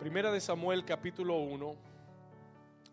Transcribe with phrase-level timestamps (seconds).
[0.00, 1.74] Primera de Samuel capítulo 1,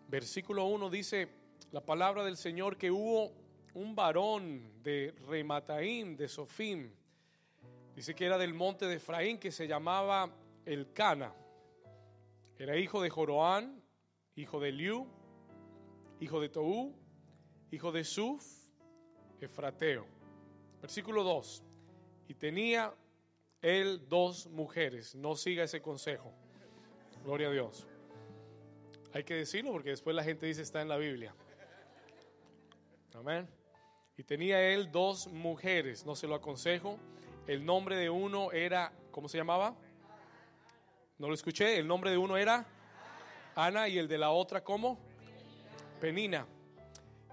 [0.08, 1.28] versículo 1 dice
[1.70, 3.30] la palabra del Señor que hubo
[3.74, 6.90] un varón de Remataim, de Sofim,
[7.94, 10.34] dice que era del monte de Efraín, que se llamaba
[10.64, 11.32] Elcana.
[12.58, 13.80] Era hijo de Joroán,
[14.34, 15.06] hijo de Liu,
[16.18, 16.92] hijo de Toú,
[17.70, 18.44] hijo de Suf,
[19.40, 20.06] Efrateo.
[20.82, 21.62] Versículo 2.
[22.26, 22.92] Y tenía
[23.62, 25.14] él dos mujeres.
[25.14, 26.34] No siga ese consejo.
[27.26, 27.88] Gloria a Dios.
[29.12, 31.34] Hay que decirlo porque después la gente dice está en la Biblia.
[33.14, 33.48] Amén.
[34.16, 37.00] Y tenía él dos mujeres, no se lo aconsejo.
[37.48, 39.74] El nombre de uno era, ¿cómo se llamaba?
[41.18, 41.76] No lo escuché.
[41.78, 42.64] El nombre de uno era
[43.56, 44.96] Ana y el de la otra, ¿cómo?
[46.00, 46.46] Penina.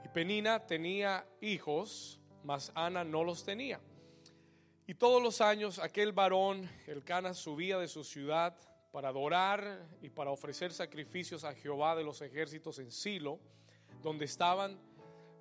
[0.04, 3.80] Y Penina tenía hijos, mas Ana no los tenía.
[4.88, 8.58] Y todos los años aquel varón, el Cana, subía de su ciudad
[8.94, 13.40] para adorar y para ofrecer sacrificios a Jehová de los ejércitos en Silo,
[14.04, 14.80] donde estaban,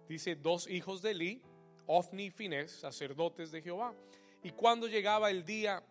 [0.08, 1.42] dice, dos hijos de Eli,
[1.86, 3.94] Ofni y Finés, sacerdotes de Jehová.
[4.42, 5.84] Y cuando llegaba el día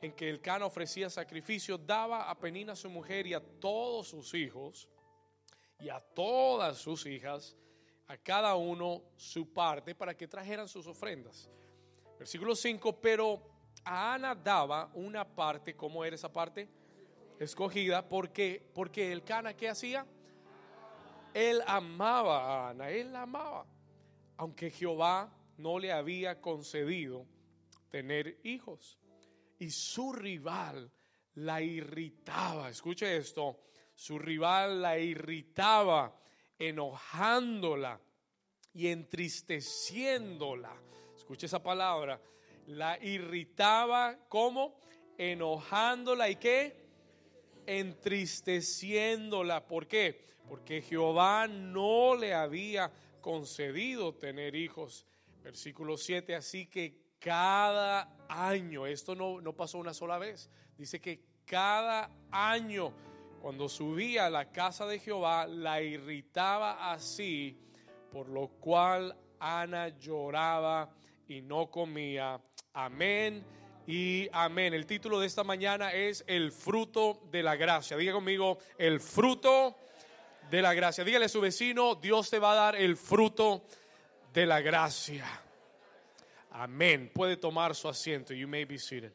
[0.00, 4.32] en que el Cana ofrecía sacrificio, daba a Penina su mujer y a todos sus
[4.34, 4.88] hijos
[5.80, 7.56] y a todas sus hijas,
[8.06, 11.50] a cada uno su parte, para que trajeran sus ofrendas.
[12.16, 13.42] Versículo 5, pero
[13.84, 16.77] a Ana daba una parte, ¿cómo era esa parte?
[17.38, 20.06] Escogida porque porque el Cana que hacía
[21.34, 23.66] él amaba a Ana, él la amaba,
[24.36, 27.26] aunque Jehová no le había concedido
[27.90, 28.98] tener hijos.
[29.58, 30.90] Y su rival
[31.34, 33.60] la irritaba, escuche esto,
[33.94, 36.20] su rival la irritaba,
[36.58, 38.00] enojándola
[38.74, 40.74] y entristeciéndola.
[41.16, 42.20] Escuche esa palabra,
[42.66, 44.80] la irritaba como
[45.16, 46.87] enojándola y qué?
[47.68, 49.66] Entristeciéndola.
[49.66, 50.26] ¿Por qué?
[50.48, 55.06] Porque Jehová no le había concedido tener hijos.
[55.42, 61.22] Versículo 7, así que cada año, esto no, no pasó una sola vez, dice que
[61.44, 62.92] cada año
[63.40, 67.58] cuando subía a la casa de Jehová la irritaba así,
[68.10, 70.90] por lo cual Ana lloraba
[71.28, 72.40] y no comía.
[72.72, 73.44] Amén
[73.88, 74.74] y amén.
[74.74, 77.96] El título de esta mañana es El fruto de la gracia.
[77.96, 79.78] Diga conmigo, el fruto
[80.50, 81.04] de la gracia.
[81.04, 83.64] Dígale a su vecino, Dios te va a dar el fruto
[84.34, 85.24] de la gracia.
[86.50, 87.10] Amén.
[87.14, 88.34] Puede tomar su asiento.
[88.34, 89.12] You may be seated.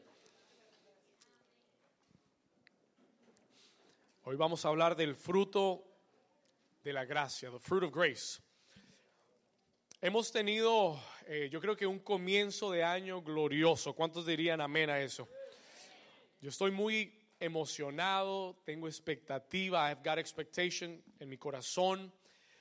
[4.24, 5.84] Hoy vamos a hablar del fruto
[6.82, 8.40] de la gracia, the fruit of grace.
[10.00, 13.94] Hemos tenido, eh, yo creo que un comienzo de año glorioso.
[13.94, 15.28] ¿Cuántos dirían amén a eso?
[16.40, 22.12] Yo estoy muy emocionado, tengo expectativa, I've got expectation en mi corazón,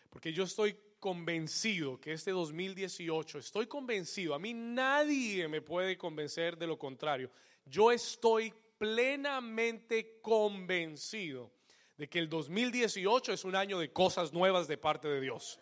[0.09, 6.57] porque yo estoy convencido que este 2018, estoy convencido, a mí nadie me puede convencer
[6.57, 7.29] de lo contrario.
[7.65, 11.51] Yo estoy plenamente convencido
[11.97, 15.59] de que el 2018 es un año de cosas nuevas de parte de Dios.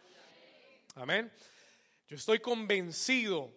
[0.96, 1.32] Amén.
[2.12, 3.54] Yo estoy convencido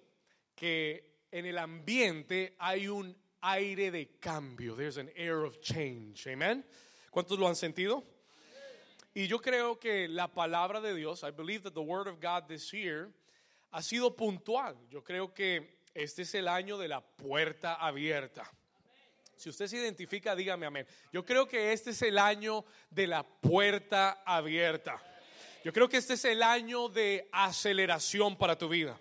[0.54, 4.76] que en el ambiente hay un aire de cambio.
[4.76, 6.28] There's an air of change.
[6.28, 6.65] Amen.
[7.10, 8.04] ¿Cuántos lo han sentido?
[9.12, 12.47] Y yo creo que la palabra de Dios, I believe that the word of God
[12.47, 13.10] this year
[13.72, 14.76] ha sido puntual.
[14.88, 18.48] Yo creo que este es el año de la puerta abierta.
[19.34, 20.86] Si usted se identifica, dígame amén.
[21.12, 25.03] Yo creo que este es el año de la puerta abierta.
[25.64, 29.00] Yo creo que este es el año de aceleración para tu vida.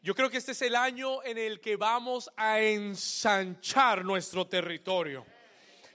[0.00, 5.26] Yo creo que este es el año en el que vamos a ensanchar nuestro territorio.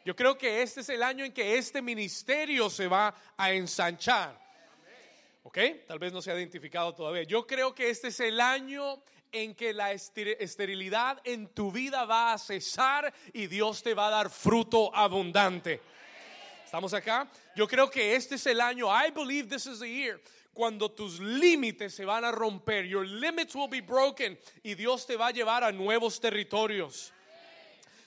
[0.04, 4.38] Yo creo que este es el año en que este ministerio se va a ensanchar.
[5.44, 5.58] ¿Ok?
[5.88, 7.24] Tal vez no se ha identificado todavía.
[7.24, 12.34] Yo creo que este es el año en que la esterilidad en tu vida va
[12.34, 15.80] a cesar y Dios te va a dar fruto abundante.
[16.72, 17.30] ¿Estamos acá?
[17.54, 18.88] Yo creo que este es el año.
[18.88, 20.22] I believe this is the year.
[20.54, 22.86] Cuando tus límites se van a romper.
[22.86, 24.40] Your limits will be broken.
[24.64, 27.12] Y Dios te va a llevar a nuevos territorios.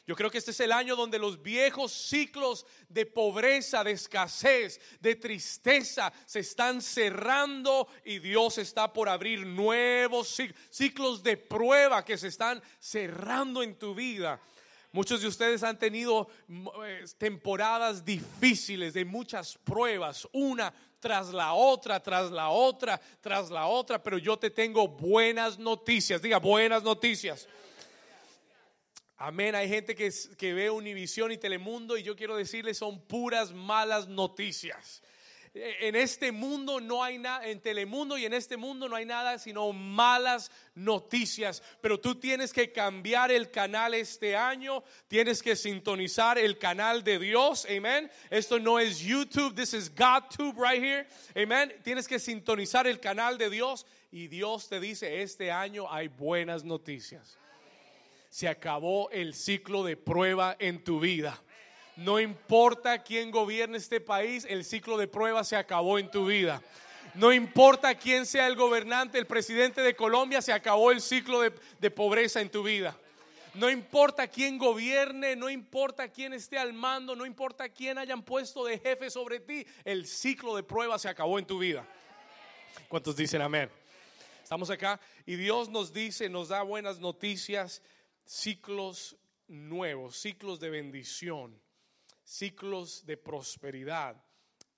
[0.06, 4.80] Yo creo que este es el año donde los viejos ciclos de pobreza, de escasez,
[4.98, 10.40] de tristeza se están cerrando y Dios está por abrir nuevos
[10.70, 14.40] ciclos de prueba que se están cerrando en tu vida.
[14.94, 21.52] Muchos de ustedes han tenido mm, eh, temporadas difíciles de muchas pruebas, una tras la
[21.52, 26.22] otra, tras la otra, tras la otra, pero yo te tengo buenas noticias.
[26.22, 27.48] Diga, buenas noticias.
[29.16, 29.56] Amén.
[29.56, 34.06] Hay gente que, que ve Univisión y Telemundo y yo quiero decirles son puras malas
[34.06, 35.02] noticias.
[35.56, 39.38] En este mundo no hay nada, en Telemundo y en este mundo no hay nada
[39.38, 41.62] sino malas noticias.
[41.80, 47.20] Pero tú tienes que cambiar el canal este año, tienes que sintonizar el canal de
[47.20, 48.10] Dios, amén.
[48.30, 51.06] Esto no es YouTube, this is GodTube right here,
[51.40, 51.72] amén.
[51.84, 56.64] Tienes que sintonizar el canal de Dios y Dios te dice, este año hay buenas
[56.64, 57.38] noticias.
[58.28, 61.40] Se acabó el ciclo de prueba en tu vida.
[61.96, 66.60] No importa quién gobierne este país, el ciclo de prueba se acabó en tu vida.
[67.14, 71.90] No importa quién sea el gobernante, el presidente de Colombia, se acabó el ciclo de,
[71.92, 72.98] pobreza en tu vida.
[73.54, 78.64] No importa quién gobierne, no importa quién esté al mando, no importa quién hayan puesto
[78.64, 81.86] de jefe sobre ti, el ciclo de prueba se acabó en tu vida.
[82.88, 83.70] ¿Cuántos dicen amén?
[84.42, 87.80] Estamos acá y Dios nos dice, nos da buenas noticias,
[88.24, 91.63] ciclos nuevos, ciclos de bendición
[92.24, 94.16] ciclos de prosperidad.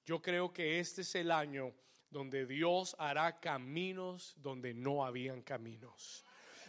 [0.04, 1.72] Yo creo que este es el año
[2.10, 6.24] donde Dios hará caminos donde no habían caminos.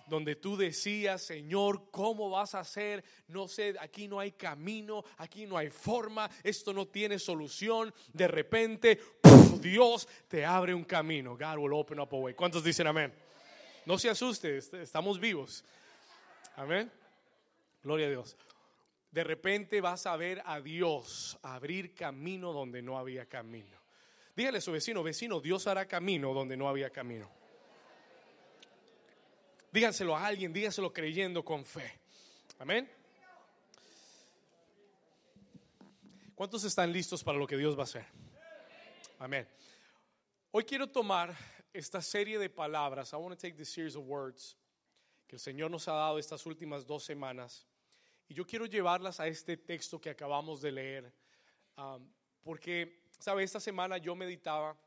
[0.07, 3.03] Donde tú decías, Señor, ¿cómo vas a hacer?
[3.27, 7.93] No sé, aquí no hay camino, aquí no hay forma, esto no tiene solución.
[8.13, 9.01] De repente,
[9.59, 11.37] Dios te abre un camino.
[11.37, 12.33] God will open up a way.
[12.33, 13.13] ¿Cuántos dicen amén?
[13.85, 15.63] No se asuste, estamos vivos.
[16.55, 16.91] Amén.
[17.83, 18.37] Gloria a Dios.
[19.17, 23.81] De repente vas a ver a Dios abrir camino donde no había camino.
[24.35, 27.27] Dígale a su vecino, vecino, Dios hará camino donde no había camino.
[29.71, 31.99] Díganselo a alguien, dígaselo creyendo con fe.
[32.59, 32.87] Amén.
[36.35, 38.05] ¿Cuántos están listos para lo que Dios va a hacer?
[39.17, 39.47] Amén.
[40.51, 41.35] Hoy quiero tomar
[41.73, 43.13] esta serie de palabras.
[43.13, 44.55] I want to take this series of words
[45.27, 47.65] que el Señor nos ha dado estas últimas dos semanas
[48.27, 51.13] y yo quiero llevarlas a este texto que acabamos de leer,
[52.43, 53.43] porque, ¿sabe?
[53.43, 54.77] Esta semana yo meditaba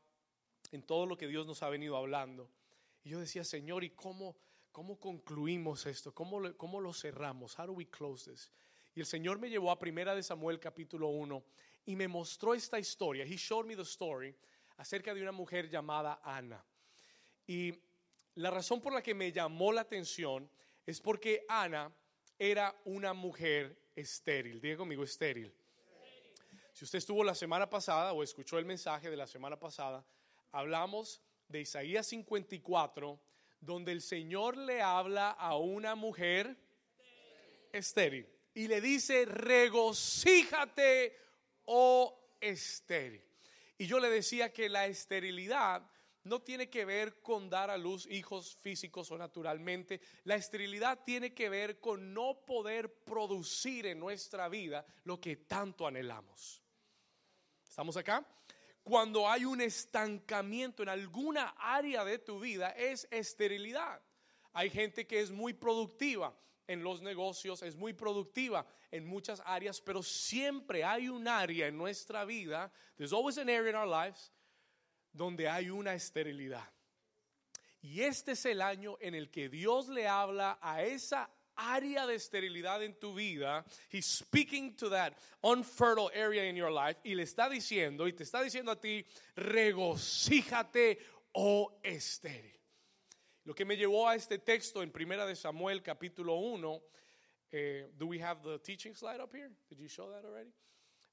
[0.71, 2.49] en todo lo que Dios nos ha venido hablando.
[3.03, 4.35] Y yo decía, Señor, ¿y cómo,
[4.71, 6.13] cómo concluimos esto?
[6.13, 7.57] ¿Cómo, ¿Cómo lo cerramos?
[7.57, 8.51] How do we close this?
[8.93, 11.43] Y el Señor me llevó a Primera de Samuel capítulo 1
[11.85, 13.25] y me mostró esta historia.
[13.25, 14.35] He showed me the story
[14.77, 16.63] acerca de una mujer llamada Ana.
[17.47, 17.73] Y
[18.35, 20.49] la razón por la que me llamó la atención
[20.85, 21.91] es porque Ana
[22.43, 24.59] era una mujer estéril.
[24.59, 25.53] Diga conmigo, estéril.
[26.73, 30.03] Si usted estuvo la semana pasada o escuchó el mensaje de la semana pasada,
[30.51, 33.21] hablamos de Isaías 54,
[33.59, 36.57] donde el Señor le habla a una mujer
[37.71, 41.15] estéril y le dice, regocíjate,
[41.65, 43.23] oh estéril.
[43.77, 45.87] Y yo le decía que la esterilidad
[46.23, 50.01] no tiene que ver con dar a luz hijos físicos o naturalmente.
[50.23, 55.87] La esterilidad tiene que ver con no poder producir en nuestra vida lo que tanto
[55.87, 56.61] anhelamos.
[57.67, 58.25] ¿Estamos acá?
[58.83, 64.01] Cuando hay un estancamiento en alguna área de tu vida es esterilidad.
[64.53, 66.35] Hay gente que es muy productiva
[66.67, 71.77] en los negocios, es muy productiva en muchas áreas, pero siempre hay un área en
[71.77, 74.31] nuestra vida, there's always an area in our lives
[75.13, 76.67] donde hay una esterilidad.
[77.81, 82.15] Y este es el año en el que Dios le habla a esa área de
[82.15, 83.65] esterilidad en tu vida.
[83.89, 88.23] He's speaking to that unfertile area in your life y le está diciendo y te
[88.23, 90.99] está diciendo a ti, regocíjate,
[91.33, 92.59] oh estéril.
[93.43, 96.83] Lo que me llevó a este texto en Primera de Samuel capítulo 1,
[97.51, 99.49] eh, do we have the teaching slide up here?
[99.67, 100.51] Did you show that already?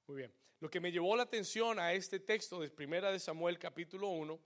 [0.08, 0.32] Muy bien.
[0.60, 4.40] Lo que me llevó la atención a este texto de Primera de Samuel capítulo 1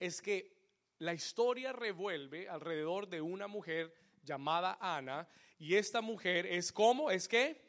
[0.00, 0.56] es que
[0.98, 3.94] la historia revuelve alrededor de una mujer
[4.24, 7.62] llamada Ana y esta mujer es como es que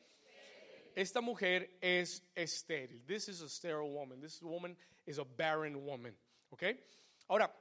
[0.95, 3.05] esta mujer es estéril.
[3.05, 4.19] This is a sterile woman.
[4.19, 4.75] This woman
[5.05, 6.17] is a barren woman.
[6.49, 6.63] ¿Ok?
[7.27, 7.55] Ahora,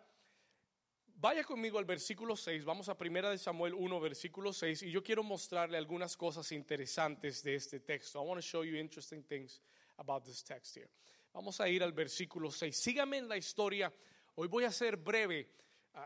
[1.16, 2.64] vaya conmigo al versículo 6.
[2.64, 4.82] Vamos a Primera de Samuel 1, versículo 6.
[4.82, 8.22] Y yo quiero mostrarle algunas cosas interesantes de este texto.
[8.22, 9.60] I want to show you interesting things
[9.96, 10.88] about this text here.
[11.32, 12.76] Vamos a ir al versículo 6.
[12.76, 13.92] Sígame en la historia.
[14.34, 15.48] Hoy voy a ser breve.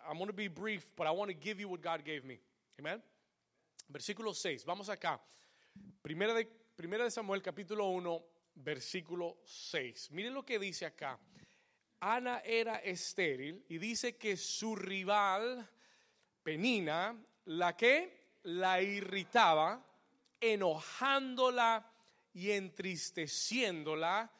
[0.08, 2.40] I'm going to be brief, but I want to give you what God gave me.
[2.78, 3.02] Amen.
[3.88, 4.64] Versículo 6.
[4.64, 5.20] Vamos acá.
[6.02, 8.24] Primera de, primera de Samuel, capítulo 1,
[8.54, 10.12] versículo 6.
[10.12, 11.18] Miren lo que dice acá.
[12.00, 15.68] Ana era estéril y dice que su rival,
[16.42, 17.14] Penina,
[17.44, 19.86] la que la irritaba,
[20.40, 21.92] enojándola
[22.32, 24.32] y entristeciéndola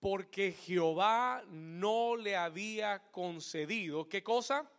[0.00, 4.70] porque Jehová no le había concedido, ¿qué cosa?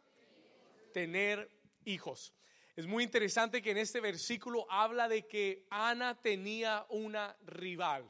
[0.94, 1.50] Tener
[1.86, 2.34] hijos.
[2.76, 8.10] Es muy interesante que en este versículo habla de que Ana tenía una rival.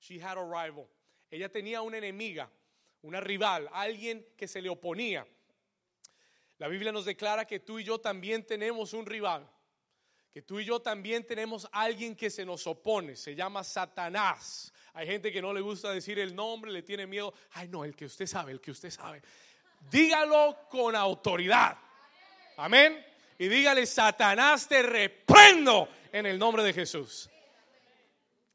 [0.00, 0.88] She had a rival.
[1.30, 2.50] Ella tenía una enemiga,
[3.02, 5.26] una rival, alguien que se le oponía.
[6.58, 9.48] La Biblia nos declara que tú y yo también tenemos un rival,
[10.32, 14.72] que tú y yo también tenemos alguien que se nos opone, se llama Satanás.
[14.92, 17.32] Hay gente que no le gusta decir el nombre, le tiene miedo.
[17.52, 19.22] Ay, no, el que usted sabe, el que usted sabe.
[19.90, 21.78] Dígalo con autoridad.
[22.56, 23.04] Amén.
[23.38, 27.30] Y dígale, Satanás, te reprendo en el nombre de Jesús.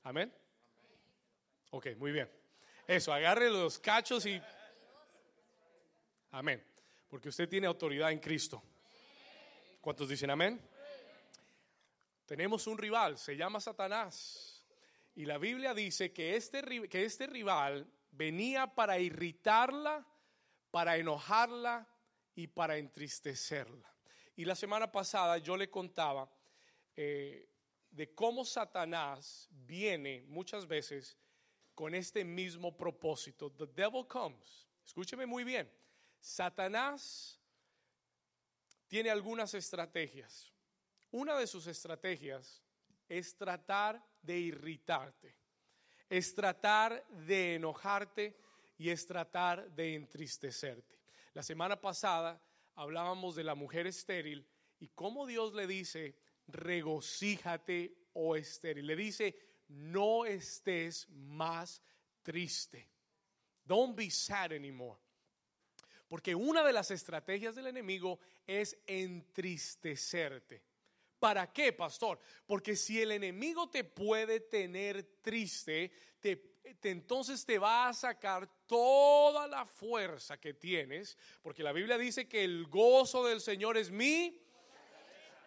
[0.03, 0.33] Amén.
[1.71, 2.42] Ok, muy bien.
[2.87, 4.41] Eso, agarre los cachos y...
[6.31, 6.63] Amén.
[7.07, 8.61] Porque usted tiene autoridad en Cristo.
[9.79, 10.59] ¿Cuántos dicen amén?
[12.25, 14.65] Tenemos un rival, se llama Satanás.
[15.15, 20.05] Y la Biblia dice que este, que este rival venía para irritarla,
[20.71, 21.87] para enojarla
[22.35, 23.93] y para entristecerla.
[24.35, 26.31] Y la semana pasada yo le contaba
[26.95, 27.47] eh,
[27.91, 31.17] de cómo Satanás viene muchas veces
[31.73, 33.51] con este mismo propósito.
[33.51, 34.67] The devil comes.
[34.85, 35.69] Escúcheme muy bien.
[36.19, 37.39] Satanás
[38.87, 40.53] tiene algunas estrategias.
[41.11, 42.63] Una de sus estrategias
[43.07, 45.35] es tratar de irritarte,
[46.09, 48.37] es tratar de enojarte
[48.77, 50.99] y es tratar de entristecerte.
[51.33, 52.41] La semana pasada
[52.75, 54.47] hablábamos de la mujer estéril
[54.79, 58.87] y cómo Dios le dice, regocíjate, oh estéril.
[58.87, 59.37] Le dice,
[59.67, 61.81] no estés más
[62.21, 62.87] triste.
[63.65, 64.99] Don't be sad anymore.
[66.07, 70.61] Porque una de las estrategias del enemigo es entristecerte.
[71.17, 72.19] ¿Para qué, pastor?
[72.45, 79.47] Porque si el enemigo te puede tener triste, te, entonces te va a sacar toda
[79.47, 84.37] la fuerza que tienes, porque la Biblia dice que el gozo del Señor es mi,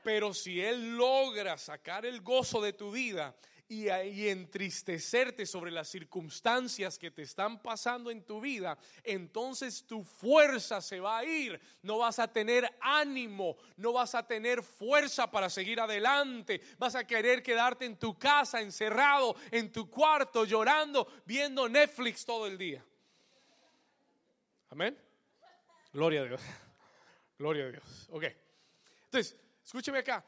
[0.03, 3.37] pero si Él logra sacar el gozo de tu vida,
[3.69, 3.89] y,
[4.29, 11.01] entristecerte sobre las circunstancias que te están pasando en tu vida, entonces tu fuerza se
[11.01, 11.61] va a ir.
[11.83, 16.61] No vas a tener ánimo, no vas a tener fuerza para seguir adelante.
[16.79, 22.47] Vas a querer quedarte en tu casa, encerrado en tu cuarto, llorando, viendo Netflix todo
[22.47, 22.85] el día.
[24.71, 24.97] Amén.
[25.93, 26.41] Gloria a Dios.
[27.39, 28.09] Gloria a Dios.
[28.11, 28.25] Ok.
[29.05, 30.25] Entonces, escúcheme acá.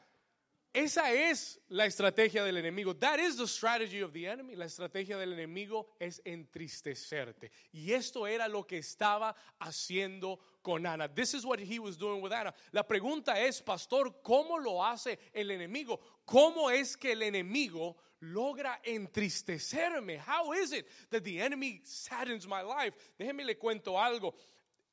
[0.71, 2.95] Esa es la estrategia del enemigo.
[2.95, 4.55] That is the strategy of the enemy.
[4.55, 7.49] La estrategia del enemigo es entristecerte.
[7.73, 11.07] Y esto era lo que estaba haciendo con Ana.
[11.07, 12.53] This is what he was doing with Ana.
[12.71, 15.99] La pregunta es, pastor, ¿cómo lo hace el enemigo?
[16.23, 20.19] ¿Cómo es que el enemigo logra entristecerme?
[20.19, 22.95] How is it that the enemy saddens my life?
[23.17, 24.35] Déjeme le cuento algo.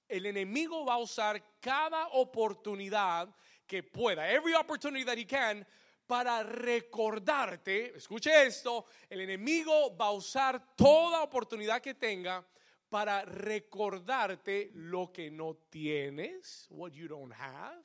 [0.08, 3.28] El enemigo va a usar cada oportunidad
[3.66, 5.66] que pueda, every opportunity that he can,
[6.06, 12.46] para recordarte, escuche esto, el enemigo va a usar toda oportunidad que tenga
[12.88, 17.82] para recordarte lo que no tienes, what you don't have,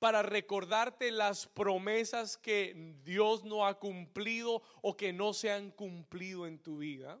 [0.00, 6.46] para recordarte las promesas que Dios no ha cumplido o que no se han cumplido
[6.46, 7.20] en tu vida,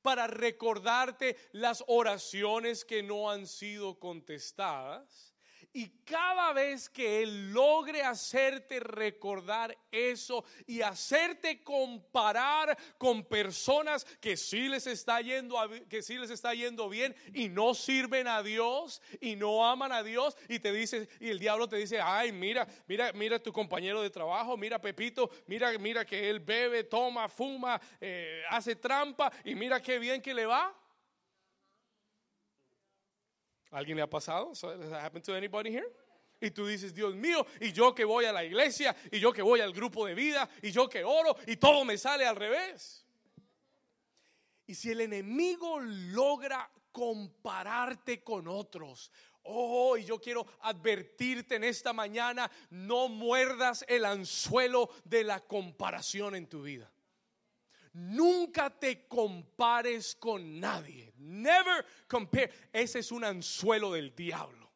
[0.00, 5.35] para recordarte las oraciones que no han sido contestadas
[5.76, 14.38] y cada vez que Él logre hacerte recordar eso y hacerte comparar con personas que
[14.38, 15.58] sí les está yendo,
[15.90, 20.02] que sí les está yendo bien y no sirven a Dios y no aman a
[20.02, 24.00] Dios y te dice y el diablo te dice, ay mira, mira, mira tu compañero
[24.00, 29.54] de trabajo, mira Pepito, mira, mira que él bebe, toma, fuma, eh, hace trampa y
[29.54, 30.74] mira qué bien que le va.
[33.70, 34.50] ¿Alguien le ha pasado?
[34.50, 35.86] Has happened to anybody here?
[36.40, 39.42] Y tú dices, Dios mío, y yo que voy a la iglesia, y yo que
[39.42, 43.06] voy al grupo de vida, y yo que oro, y todo me sale al revés.
[44.66, 49.10] Y si el enemigo logra compararte con otros,
[49.44, 56.34] oh, y yo quiero advertirte en esta mañana, no muerdas el anzuelo de la comparación
[56.34, 56.90] en tu vida.
[57.96, 61.14] Nunca te compares con nadie.
[61.16, 62.52] Never compare.
[62.70, 64.70] Ese es un anzuelo del diablo.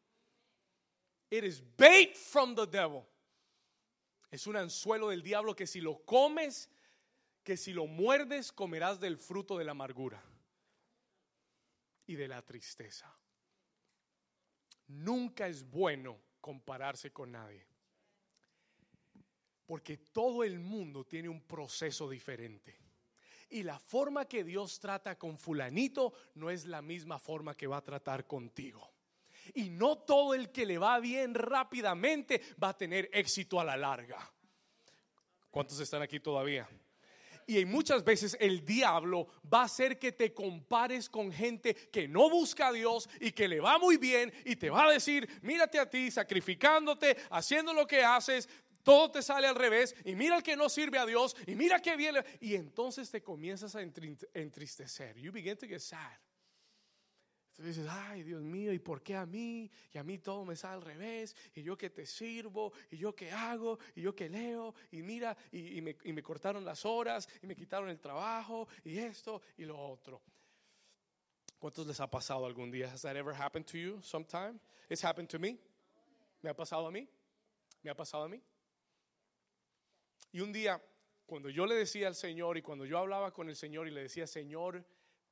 [1.29, 3.05] It is bait from the devil.
[4.31, 6.67] Es un anzuelo del diablo que si lo comes,
[7.43, 10.19] que si lo muerdes, comerás del fruto de la amargura
[12.07, 13.15] y de la tristeza.
[14.87, 17.67] Nunca es bueno compararse con nadie.
[19.67, 22.90] Porque todo el mundo tiene un proceso diferente.
[23.51, 27.77] Y la forma que Dios trata con fulanito no es la misma forma que va
[27.77, 28.89] a tratar contigo.
[29.53, 33.75] Y no todo el que le va bien rápidamente va a tener éxito a la
[33.75, 34.17] larga.
[35.49, 36.67] ¿Cuántos están aquí todavía?
[37.45, 42.29] Y muchas veces el diablo va a hacer que te compares con gente que no
[42.29, 45.77] busca a Dios y que le va muy bien y te va a decir, mírate
[45.77, 48.47] a ti, sacrificándote, haciendo lo que haces,
[48.83, 51.81] todo te sale al revés y mira el que no sirve a Dios y mira
[51.81, 55.17] que viene y entonces te comienzas a entristecer.
[55.17, 56.17] You begin to get sad.
[57.51, 59.69] Entonces dices, ay Dios mío, ¿y por qué a mí?
[59.93, 63.13] Y a mí todo me sale al revés, y yo que te sirvo, y yo
[63.13, 67.27] que hago, y yo que leo, y mira, y, me, y me cortaron las horas,
[67.41, 70.21] y me quitaron el trabajo, y esto, y lo otro.
[71.59, 72.91] ¿Cuántos les ha pasado algún día?
[72.91, 74.59] Has that ever happened to you sometime?
[74.89, 75.59] It's happened to me.
[76.41, 77.07] ¿Me ha pasado a mí?
[77.83, 78.41] ¿Me ha pasado a mí?
[80.31, 80.81] Y un día,
[81.25, 84.03] cuando yo le decía al Señor y cuando yo hablaba con el Señor y le
[84.03, 84.85] decía, Señor,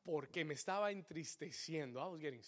[0.03, 1.99] porque me estaba entristeciendo.
[1.99, 2.41] I was getting.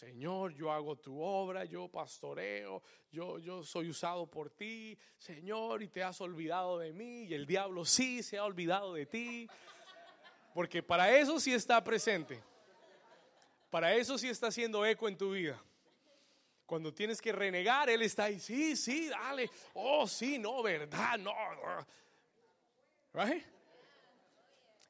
[0.00, 5.88] Señor, yo hago tu obra, yo pastoreo, yo, yo soy usado por ti, Señor, y
[5.88, 9.46] te has olvidado de mí, y el diablo sí se ha olvidado de ti,
[10.54, 12.42] porque para eso sí está presente,
[13.68, 15.62] para eso sí está haciendo eco en tu vida.
[16.70, 21.34] Cuando tienes que renegar, Él está ahí, sí, sí, dale, oh, sí, no, verdad, no.
[23.12, 23.44] Right?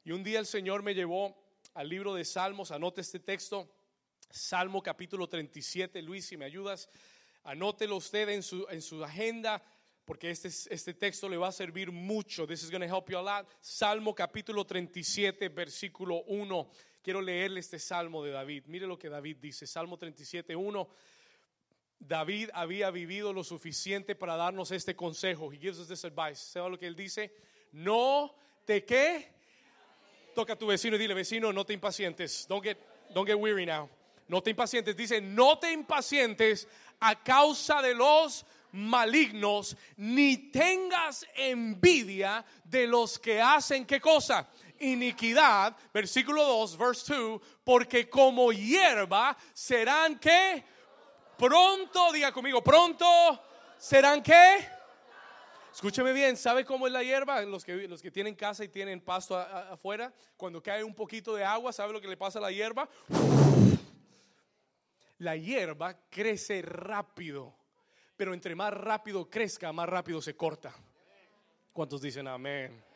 [0.04, 1.34] Y un día el Señor me llevó
[1.72, 3.66] al libro de Salmos, anote este texto,
[4.28, 6.86] Salmo capítulo 37, Luis, si me ayudas,
[7.44, 9.64] anótelo usted en su, en su agenda,
[10.04, 12.46] porque este, este texto le va a servir mucho.
[12.46, 13.48] This is going to help you a lot.
[13.58, 16.70] Salmo capítulo 37, versículo 1.
[17.02, 18.64] Quiero leerle este salmo de David.
[18.66, 20.88] Mire lo que David dice, Salmo 37, 1.
[22.00, 25.52] David había vivido lo suficiente para darnos este consejo.
[25.52, 26.40] He gives us this advice.
[26.40, 27.32] ¿Sabe lo que él dice?
[27.72, 29.40] No te que
[30.34, 32.46] Toca a tu vecino y dile, vecino, no te impacientes.
[32.48, 32.78] Don't get,
[33.12, 33.88] don't get weary now.
[34.28, 34.96] No te impacientes.
[34.96, 36.68] Dice, no te impacientes
[37.00, 44.48] a causa de los malignos, ni tengas envidia de los que hacen qué cosa?
[44.78, 50.62] Iniquidad, versículo 2, verse 2, porque como hierba serán que
[51.40, 53.06] pronto, diga conmigo, pronto
[53.78, 54.78] serán que
[55.72, 57.40] Escúcheme bien, ¿sabe cómo es la hierba?
[57.42, 61.44] Los que, los que tienen casa y tienen pasto afuera, cuando cae un poquito de
[61.44, 62.88] agua, ¿sabe lo que le pasa a la hierba?
[65.18, 67.54] La hierba crece rápido,
[68.16, 70.74] pero entre más rápido crezca, más rápido se corta.
[71.72, 72.89] ¿Cuántos dicen amén?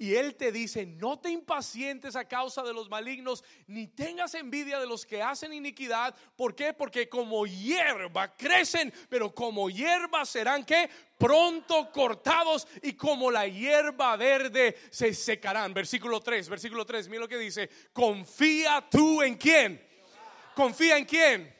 [0.00, 4.80] Y Él te dice, no te impacientes a causa de los malignos, ni tengas envidia
[4.80, 6.14] de los que hacen iniquidad.
[6.36, 6.72] ¿Por qué?
[6.72, 14.16] Porque como hierba crecen, pero como hierba serán que pronto cortados y como la hierba
[14.16, 15.74] verde se secarán.
[15.74, 19.86] Versículo 3, versículo 3, mira lo que dice, confía tú en quién.
[20.54, 21.59] Confía en quién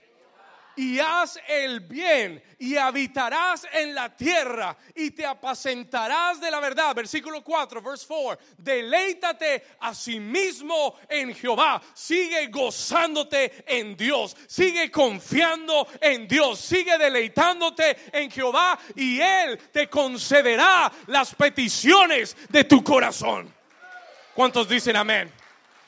[0.77, 6.95] y haz el bien y habitarás en la tierra y te apacentarás de la verdad.
[6.95, 8.45] Versículo 4, verse 4.
[8.59, 11.81] Deleítate a sí mismo en Jehová.
[11.95, 14.37] Sigue gozándote en Dios.
[14.47, 16.61] Sigue confiando en Dios.
[16.61, 23.53] Sigue deleitándote en Jehová y Él te concederá las peticiones de tu corazón.
[24.35, 25.31] ¿Cuántos dicen amén?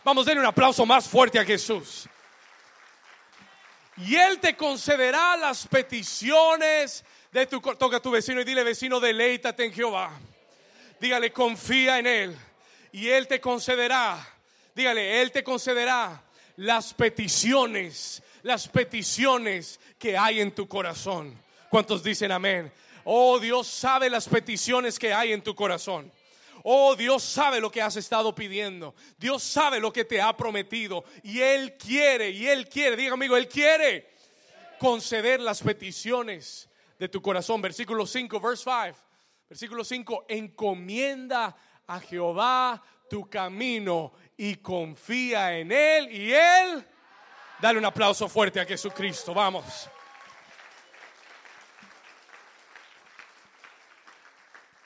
[0.05, 2.09] Vamos a darle un aplauso más fuerte a Jesús
[3.97, 9.01] y Él te concederá las peticiones de tu toca a tu vecino y dile vecino
[9.01, 10.11] deleítate en Jehová.
[11.01, 12.37] Dígale confía en Él
[12.93, 14.27] y Él te concederá
[14.75, 16.23] dígale Él te concederá
[16.57, 21.39] las peticiones las peticiones que hay en tu corazón.
[21.71, 22.73] ¿cuántos dicen amén?
[23.05, 26.11] Oh Dios sabe las peticiones que hay en tu corazón
[26.65, 28.95] Oh, Dios sabe lo que has estado pidiendo.
[29.17, 31.05] Dios sabe lo que te ha prometido.
[31.23, 34.11] Y Él quiere, y Él quiere, diga amigo, Él quiere
[34.79, 37.61] conceder las peticiones de tu corazón.
[37.63, 38.99] Versículo 5, verse 5.
[39.49, 46.11] Versículo 5, encomienda a Jehová tu camino y confía en Él.
[46.11, 46.87] Y Él,
[47.61, 49.35] dale un aplauso fuerte a Jesucristo.
[49.35, 49.89] Vamos.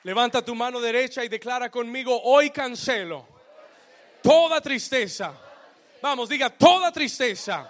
[0.03, 3.37] Levanta tu mano derecha y declara conmigo, hoy cancelo
[4.27, 5.33] toda tristeza.
[6.01, 7.65] Vamos, diga, toda tristeza,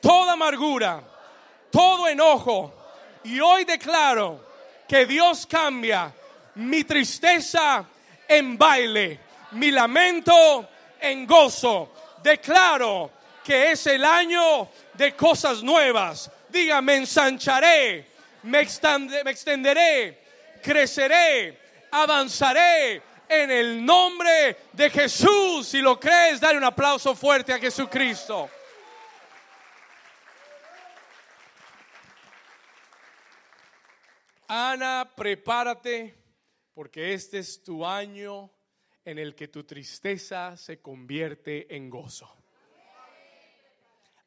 [0.00, 1.00] toda amargura,
[1.70, 2.72] todo enojo.
[3.24, 4.40] Y hoy declaro
[4.88, 6.12] que Dios cambia
[6.56, 7.84] mi tristeza
[8.26, 9.20] en baile,
[9.52, 10.68] mi lamento
[11.00, 11.92] en gozo.
[12.22, 13.10] Declaro
[13.44, 16.30] que es el año de cosas nuevas.
[16.48, 18.06] Diga, me ensancharé,
[18.42, 20.23] me extenderé,
[20.64, 25.68] creceré, avanzaré en el nombre de Jesús.
[25.68, 28.48] Si lo crees, dale un aplauso fuerte a Jesucristo.
[34.48, 36.16] Ana, prepárate
[36.74, 38.50] porque este es tu año
[39.04, 42.34] en el que tu tristeza se convierte en gozo.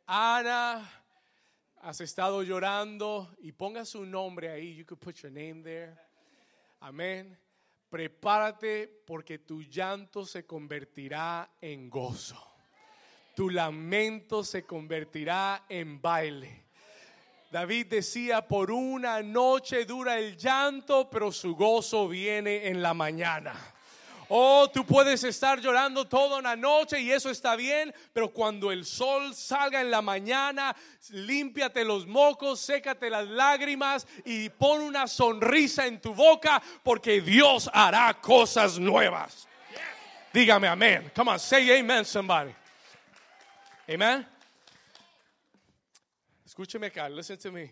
[0.05, 0.89] Ana,
[1.81, 4.75] has estado llorando y ponga su nombre ahí.
[4.75, 6.06] You could put your name there.
[6.79, 7.37] Amén.
[7.89, 12.43] Prepárate porque tu llanto se convertirá en gozo.
[13.35, 16.65] Tu lamento se convertirá en baile.
[17.51, 23.53] David decía, por una noche dura el llanto, pero su gozo viene en la mañana.
[24.29, 28.85] Oh, tú puedes estar llorando toda una noche y eso está bien, pero cuando el
[28.85, 30.75] sol salga en la mañana,
[31.11, 37.69] límpiate los mocos, sécate las lágrimas y pon una sonrisa en tu boca porque Dios
[37.73, 39.47] hará cosas nuevas.
[40.33, 41.09] Dígame amén.
[41.15, 42.53] Come on, say amen somebody.
[43.89, 44.27] Amen.
[46.45, 47.71] Escúcheme acá, listen to me.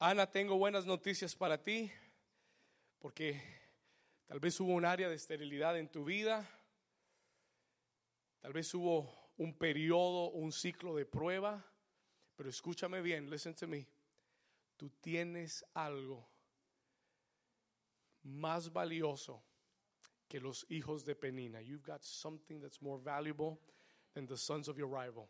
[0.00, 1.92] Ana, tengo buenas noticias para ti
[2.98, 3.61] porque
[4.32, 6.48] Tal vez hubo un área de esterilidad en tu vida.
[8.40, 11.62] Tal vez hubo un periodo, un ciclo de prueba.
[12.34, 13.86] Pero escúchame bien, listen to me.
[14.78, 16.26] Tú tienes algo
[18.22, 19.44] más valioso
[20.26, 21.60] que los hijos de Penina.
[21.60, 23.60] You've got something that's more valuable
[24.14, 25.28] than the sons of your rival.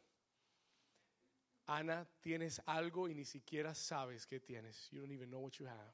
[1.66, 4.88] Ana, tienes algo y ni siquiera sabes qué tienes.
[4.92, 5.92] You don't even know what you have.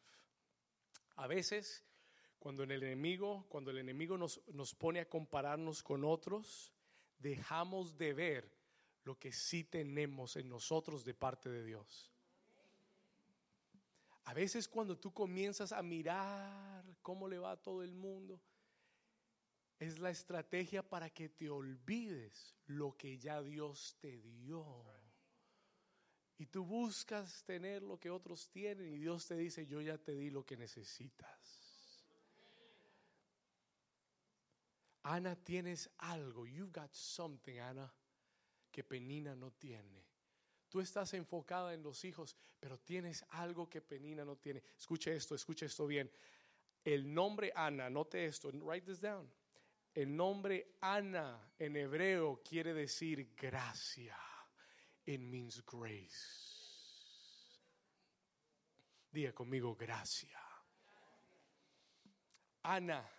[1.16, 1.87] A veces
[2.38, 6.72] cuando el enemigo, cuando el enemigo nos, nos pone a compararnos con otros,
[7.18, 8.58] dejamos de ver
[9.04, 12.12] lo que sí tenemos en nosotros de parte de Dios.
[14.24, 18.40] A veces cuando tú comienzas a mirar cómo le va a todo el mundo,
[19.78, 24.84] es la estrategia para que te olvides lo que ya Dios te dio.
[26.36, 30.14] Y tú buscas tener lo que otros tienen y Dios te dice, yo ya te
[30.14, 31.67] di lo que necesitas.
[35.08, 36.46] Ana, tienes algo.
[36.46, 37.90] You've got something, Ana,
[38.70, 40.04] que Penina no tiene.
[40.68, 44.62] Tú estás enfocada en los hijos, pero tienes algo que Penina no tiene.
[44.76, 46.10] Escuche esto, escuche esto bien.
[46.84, 49.32] El nombre Ana, note esto, write this down.
[49.94, 54.16] El nombre Ana en hebreo quiere decir gracia.
[55.06, 56.58] It means grace.
[59.10, 60.38] Diga conmigo gracia.
[62.62, 63.17] Ana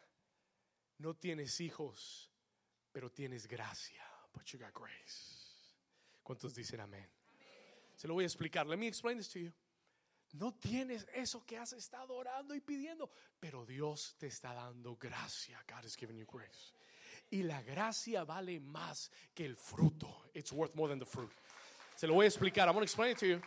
[1.00, 2.30] no tienes hijos,
[2.92, 4.04] pero tienes gracia.
[4.34, 5.40] But you got grace.
[6.24, 7.08] ¿Cuántos dicen amén?
[7.96, 8.68] Se lo voy a explicar.
[8.68, 9.52] Let me explain this to you.
[10.34, 13.10] No tienes eso que has estado orando y pidiendo,
[13.40, 15.58] pero Dios te está dando gracia.
[15.68, 16.74] God is giving you grace.
[17.32, 20.30] Y la gracia vale más que el fruto.
[20.34, 21.32] It's worth more than the fruit.
[21.96, 22.68] Se lo voy a explicar.
[22.68, 23.42] I'm going to explain it to you.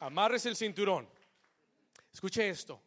[0.00, 1.06] Amarres el cinturón.
[2.12, 2.80] Escuche esto.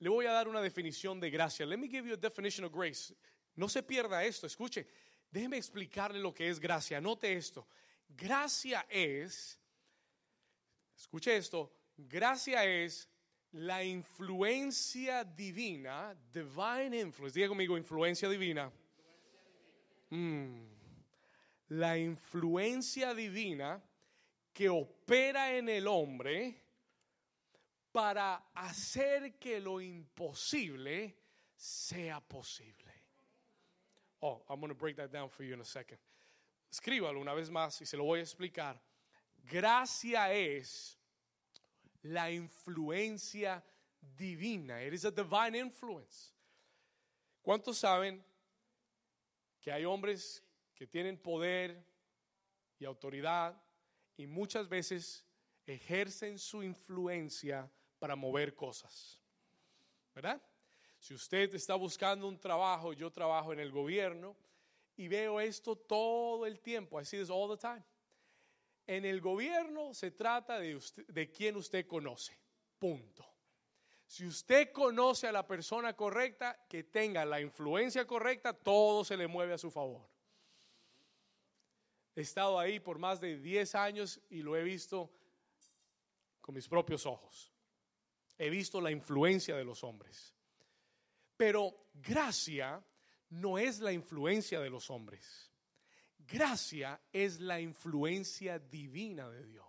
[0.00, 1.64] Le voy a dar una definición de gracia.
[1.64, 3.14] Let me give you a definition of grace.
[3.56, 4.86] No se pierda esto, escuche.
[5.30, 7.00] Déjeme explicarle lo que es gracia.
[7.00, 7.66] Note esto.
[8.08, 9.58] Gracia es,
[10.96, 13.08] escuche esto, gracia es
[13.52, 17.34] la influencia divina, divine influence.
[17.34, 18.70] Diga conmigo, influencia divina.
[20.10, 20.60] Mm.
[21.68, 23.82] La influencia divina
[24.52, 26.63] que opera en el hombre
[27.94, 31.14] para hacer que lo imposible
[31.54, 32.92] sea posible.
[34.20, 35.98] Oh, I'm going to break that down for you in a second.
[36.72, 38.80] Escríbalo una vez más y se lo voy a explicar.
[39.48, 40.98] Gracia es
[42.02, 43.62] la influencia
[44.16, 44.82] divina.
[44.82, 46.32] It is a divine influence.
[47.44, 48.20] ¿Cuántos saben
[49.60, 50.42] que hay hombres
[50.74, 51.76] que tienen poder
[52.80, 53.54] y autoridad
[54.16, 55.24] y muchas veces
[55.64, 57.70] ejercen su influencia
[58.04, 59.18] para mover cosas.
[60.14, 60.38] ¿Verdad?
[60.98, 64.36] Si usted está buscando un trabajo, yo trabajo en el gobierno
[64.94, 67.00] y veo esto todo el tiempo.
[67.00, 67.82] I see this all the time.
[68.86, 72.38] En el gobierno se trata de, usted, de quien usted conoce.
[72.78, 73.24] Punto.
[74.06, 79.26] Si usted conoce a la persona correcta, que tenga la influencia correcta, todo se le
[79.28, 80.06] mueve a su favor.
[82.14, 85.10] He estado ahí por más de 10 años y lo he visto
[86.42, 87.53] con mis propios ojos
[88.38, 90.34] he visto la influencia de los hombres.
[91.36, 92.82] Pero gracia
[93.30, 95.50] no es la influencia de los hombres.
[96.18, 99.66] Gracia es la influencia divina de Dios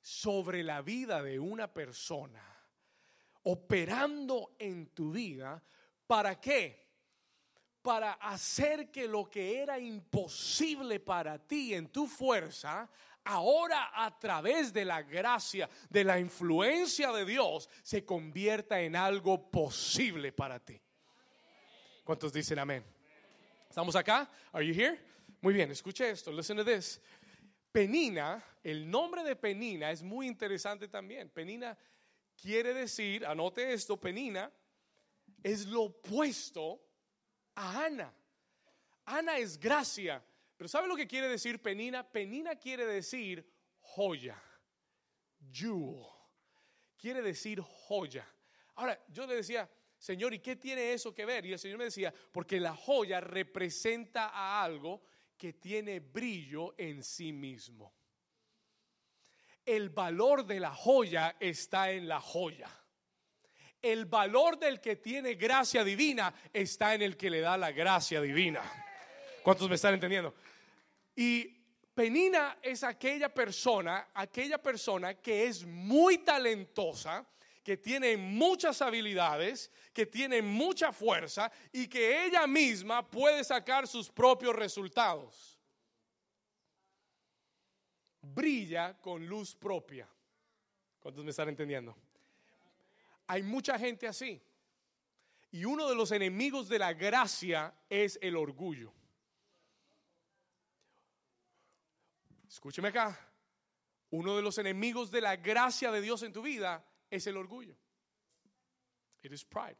[0.00, 2.42] sobre la vida de una persona,
[3.42, 5.62] operando en tu vida.
[6.06, 6.86] ¿Para qué?
[7.86, 12.90] para hacer que lo que era imposible para ti en tu fuerza,
[13.26, 19.50] ahora a través de la gracia, de la influencia de Dios, se convierta en algo
[19.50, 20.80] posible para ti.
[22.04, 22.84] ¿Cuántos dicen amén?
[23.68, 24.30] ¿Estamos acá?
[24.52, 24.98] Are you here?
[25.40, 26.32] Muy bien, escuche esto.
[26.32, 27.00] Listen to this.
[27.72, 31.28] Penina, el nombre de Penina es muy interesante también.
[31.28, 31.76] Penina
[32.40, 34.50] quiere decir, anote esto, Penina
[35.42, 36.80] es lo opuesto
[37.54, 38.12] a Ana.
[39.04, 40.24] Ana es gracia.
[40.56, 42.02] Pero ¿sabe lo que quiere decir penina?
[42.02, 43.46] Penina quiere decir
[43.80, 44.40] joya.
[45.52, 46.06] Jewel.
[46.96, 48.26] Quiere decir joya.
[48.74, 51.46] Ahora, yo le decía, Señor, ¿y qué tiene eso que ver?
[51.46, 55.02] Y el Señor me decía, porque la joya representa a algo
[55.36, 57.94] que tiene brillo en sí mismo.
[59.64, 62.70] El valor de la joya está en la joya
[63.92, 68.20] el valor del que tiene gracia divina está en el que le da la gracia
[68.20, 68.62] divina.
[69.46, 70.34] ¿Cuántos me están entendiendo?
[71.14, 71.44] Y
[71.94, 77.24] Penina es aquella persona, aquella persona que es muy talentosa,
[77.62, 84.10] que tiene muchas habilidades, que tiene mucha fuerza y que ella misma puede sacar sus
[84.10, 85.56] propios resultados.
[88.22, 90.08] Brilla con luz propia.
[90.98, 91.96] ¿Cuántos me están entendiendo?
[93.28, 94.42] Hay mucha gente así.
[95.52, 98.92] Y uno de los enemigos de la gracia es el orgullo.
[102.56, 103.14] Escúcheme acá.
[104.12, 107.76] Uno de los enemigos de la gracia de Dios en tu vida es el orgullo.
[109.22, 109.76] It is pride.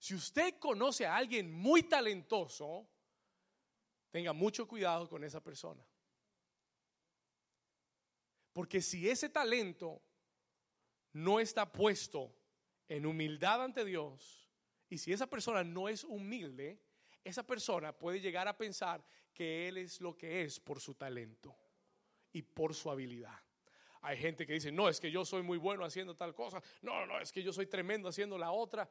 [0.00, 2.88] Si usted conoce a alguien muy talentoso,
[4.10, 5.86] tenga mucho cuidado con esa persona.
[8.52, 10.02] Porque si ese talento
[11.12, 12.34] no está puesto
[12.88, 14.50] en humildad ante Dios,
[14.88, 16.82] y si esa persona no es humilde,
[17.24, 21.54] esa persona puede llegar a pensar que Él es lo que es por su talento
[22.32, 23.38] y por su habilidad.
[24.02, 27.06] Hay gente que dice, no, es que yo soy muy bueno haciendo tal cosa, no,
[27.06, 28.90] no, es que yo soy tremendo haciendo la otra.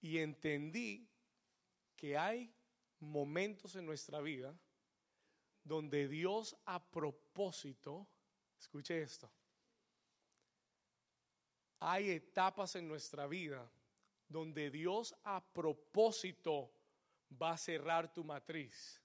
[0.00, 1.08] Y entendí
[1.96, 2.54] que hay
[3.00, 4.58] momentos en nuestra vida
[5.62, 8.06] donde Dios a propósito,
[8.58, 9.30] escuche esto,
[11.80, 13.70] hay etapas en nuestra vida
[14.28, 16.72] donde Dios a propósito
[17.40, 19.00] va a cerrar tu matriz.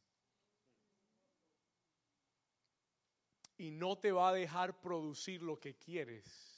[3.58, 6.50] Y no te va a dejar producir lo que quieres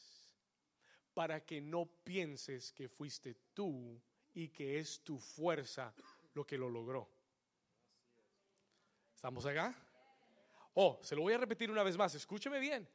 [1.14, 4.00] para que no pienses que fuiste tú
[4.34, 5.94] y que es tu fuerza
[6.34, 7.10] lo que lo logró.
[9.16, 9.76] ¿Estamos acá?
[10.74, 12.88] Oh, se lo voy a repetir una vez más, escúcheme bien.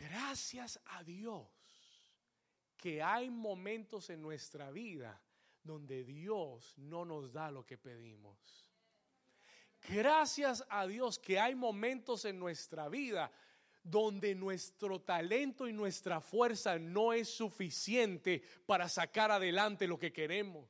[0.00, 1.46] Gracias a Dios
[2.76, 5.20] que hay momentos en nuestra vida
[5.62, 8.38] donde Dios no nos da lo que pedimos.
[9.88, 13.30] Gracias a Dios que hay momentos en nuestra vida
[13.82, 20.68] donde nuestro talento y nuestra fuerza no es suficiente para sacar adelante lo que queremos.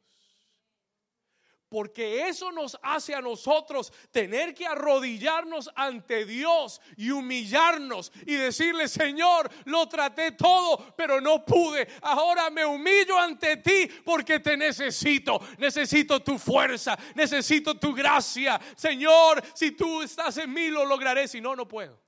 [1.68, 8.88] Porque eso nos hace a nosotros tener que arrodillarnos ante Dios y humillarnos y decirle,
[8.88, 11.86] Señor, lo traté todo, pero no pude.
[12.00, 15.40] Ahora me humillo ante ti porque te necesito.
[15.58, 18.58] Necesito tu fuerza, necesito tu gracia.
[18.74, 21.28] Señor, si tú estás en mí, lo lograré.
[21.28, 22.00] Si no, no puedo.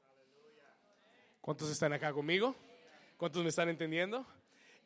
[1.43, 2.55] ¿Cuántos están acá conmigo?
[3.19, 4.25] ¿Cuántos me están entendiendo?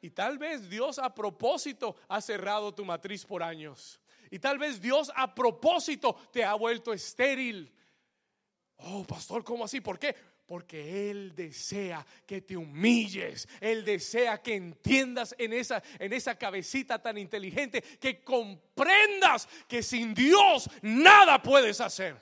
[0.00, 4.00] Y tal vez Dios a propósito ha cerrado tu matriz por años.
[4.30, 7.72] Y tal vez Dios a propósito te ha vuelto estéril.
[8.78, 9.80] Oh, pastor, ¿cómo así?
[9.80, 10.14] ¿Por qué?
[10.46, 13.48] Porque Él desea que te humilles.
[13.60, 20.14] Él desea que entiendas en esa, en esa cabecita tan inteligente, que comprendas que sin
[20.14, 22.16] Dios nada puedes hacer.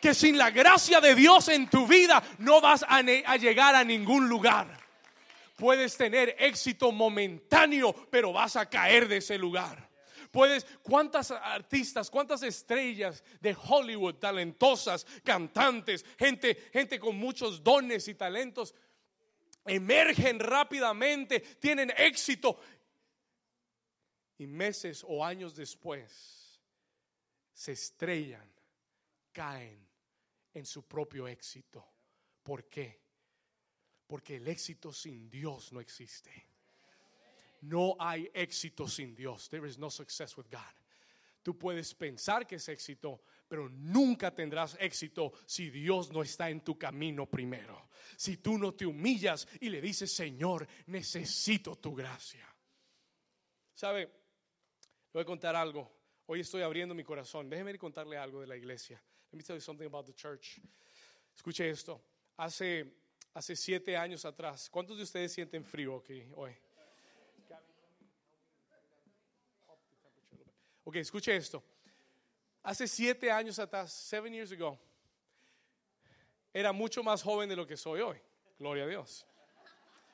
[0.00, 3.84] Que sin la gracia de Dios en tu vida no vas a, a llegar a
[3.84, 4.78] ningún lugar.
[5.56, 9.87] Puedes tener éxito momentáneo, pero vas a caer de ese lugar.
[10.30, 18.14] Puedes, cuántas artistas, cuántas estrellas de Hollywood, talentosas, cantantes, gente, gente con muchos dones y
[18.14, 18.74] talentos,
[19.64, 22.58] emergen rápidamente, tienen éxito.
[24.38, 26.60] Y meses o años después
[27.52, 28.48] se estrellan,
[29.32, 29.88] caen
[30.54, 31.84] en su propio éxito.
[32.42, 33.00] ¿Por qué?
[34.06, 36.47] Porque el éxito sin Dios no existe.
[37.62, 39.48] No hay éxito sin Dios.
[39.48, 40.74] There is no success with God.
[41.42, 46.60] Tú puedes pensar que es éxito, pero nunca tendrás éxito si Dios no está en
[46.60, 47.88] tu camino primero.
[48.16, 52.46] Si tú no te humillas y le dices, Señor, necesito tu gracia.
[53.74, 54.10] ¿Sabe?
[55.12, 55.90] Voy a contar algo.
[56.26, 57.48] Hoy estoy abriendo mi corazón.
[57.48, 59.02] Déjeme contarle algo de la iglesia.
[59.30, 60.60] Let me tell you something about the church.
[61.34, 62.02] Escuche esto.
[62.36, 62.92] Hace,
[63.34, 66.54] hace siete años atrás, ¿cuántos de ustedes sienten frío aquí hoy?
[70.88, 71.62] Ok, escuche esto.
[72.62, 74.80] Hace siete años atrás, seven years ago,
[76.50, 78.18] era mucho más joven de lo que soy hoy.
[78.58, 79.26] Gloria a Dios.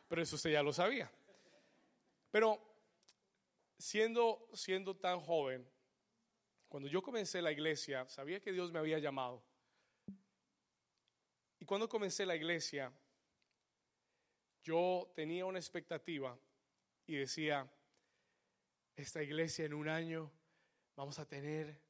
[0.08, 1.08] Pero eso usted ya lo sabía.
[2.32, 2.60] Pero
[3.78, 5.64] siendo, siendo tan joven,
[6.68, 9.44] cuando yo comencé la iglesia, sabía que Dios me había llamado.
[11.60, 12.92] Y cuando comencé la iglesia,
[14.64, 16.36] yo tenía una expectativa
[17.06, 17.64] y decía,
[18.96, 20.32] esta iglesia en un año
[20.96, 21.80] vamos a tener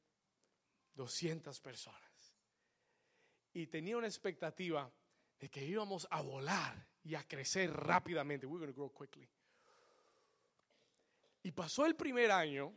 [0.95, 2.35] 200 personas.
[3.53, 4.91] Y tenía una expectativa
[5.39, 8.45] de que íbamos a volar y a crecer rápidamente.
[8.45, 9.29] We're going to grow quickly.
[11.43, 12.75] Y pasó el primer año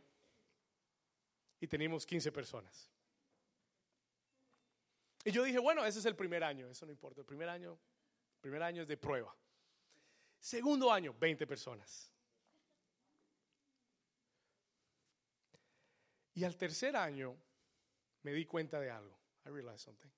[1.59, 2.89] y teníamos 15 personas.
[5.25, 7.21] Y yo dije, bueno, ese es el primer año, eso no importa.
[7.21, 9.35] El primer año, el primer año es de prueba.
[10.39, 12.13] Segundo año, 20 personas.
[16.39, 17.35] Y al tercer año
[18.21, 19.19] me di cuenta de algo.
[19.45, 20.09] I realized something.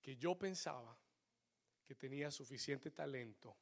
[0.00, 0.96] Que yo pensaba
[1.84, 3.56] que tenía suficiente talento,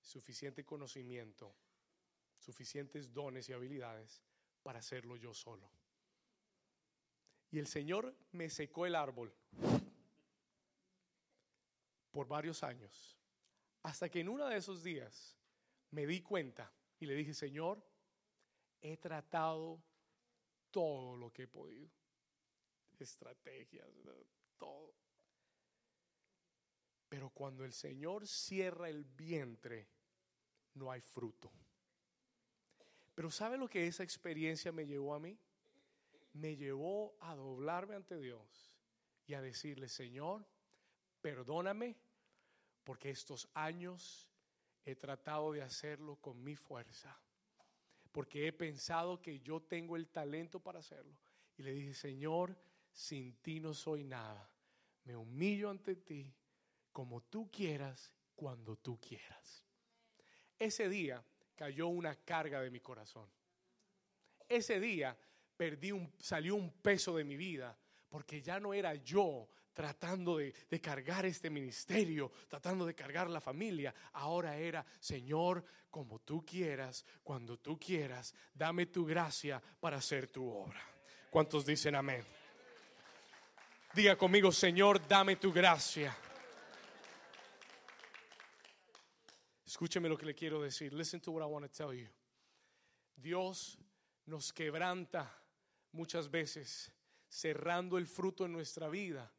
[0.00, 1.54] suficiente conocimiento,
[2.40, 4.20] suficientes dones y habilidades
[4.64, 5.70] para hacerlo yo solo.
[7.52, 9.32] Y el Señor me secó el árbol
[12.10, 13.16] por varios años,
[13.84, 15.36] hasta que en uno de esos días
[15.92, 17.80] me di cuenta y le dije, Señor,
[18.80, 19.80] he tratado
[20.76, 21.88] todo lo que he podido.
[22.98, 23.88] Estrategias,
[24.58, 24.92] todo.
[27.08, 29.88] Pero cuando el Señor cierra el vientre,
[30.74, 31.50] no hay fruto.
[33.14, 35.38] Pero ¿sabe lo que esa experiencia me llevó a mí?
[36.34, 38.70] Me llevó a doblarme ante Dios
[39.26, 40.46] y a decirle, Señor,
[41.22, 41.96] perdóname
[42.84, 44.28] porque estos años
[44.84, 47.18] he tratado de hacerlo con mi fuerza
[48.16, 51.14] porque he pensado que yo tengo el talento para hacerlo.
[51.58, 52.56] Y le dije, Señor,
[52.90, 54.50] sin ti no soy nada.
[55.04, 56.34] Me humillo ante ti
[56.92, 59.62] como tú quieras, cuando tú quieras.
[60.58, 61.22] Ese día
[61.54, 63.28] cayó una carga de mi corazón.
[64.48, 65.14] Ese día
[65.54, 69.46] perdí un, salió un peso de mi vida, porque ya no era yo
[69.76, 73.94] tratando de, cargar este ministerio, tratando de cargar la familia.
[74.14, 80.48] Ahora era, Señor, como tú quieras, cuando tú quieras, dame tu gracia para hacer tu
[80.48, 80.80] obra.
[81.28, 82.24] ¿Cuántos dicen amén?
[83.92, 86.16] Diga conmigo, Señor, dame tu gracia.
[89.66, 90.94] Escúcheme lo que le quiero decir.
[90.94, 92.08] Listen to what I want to tell you.
[93.14, 93.78] Dios
[94.24, 95.30] nos quebranta
[95.92, 96.90] muchas veces
[97.28, 99.30] cerrando el fruto en nuestra vida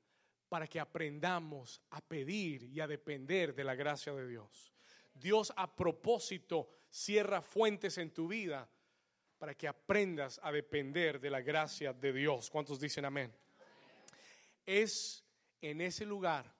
[0.49, 4.73] para que aprendamos a pedir y a depender de la gracia de Dios.
[5.13, 8.69] Dios a propósito cierra fuentes en tu vida
[9.37, 12.49] para que aprendas a depender de la gracia de Dios.
[12.49, 13.33] ¿Cuántos dicen amén?
[14.65, 15.23] Es
[15.61, 16.53] en ese lugar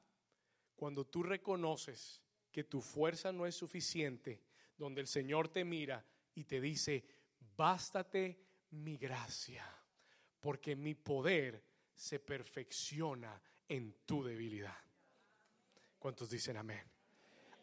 [0.76, 2.22] cuando tú reconoces
[2.52, 4.42] que tu fuerza no es suficiente,
[4.78, 7.04] donde el Señor te mira y te dice,
[7.56, 8.40] bástate
[8.72, 9.66] mi gracia,
[10.40, 14.78] porque mi poder se perfecciona en tu debilidad.
[16.00, 16.84] ¿Cuántos dicen amén?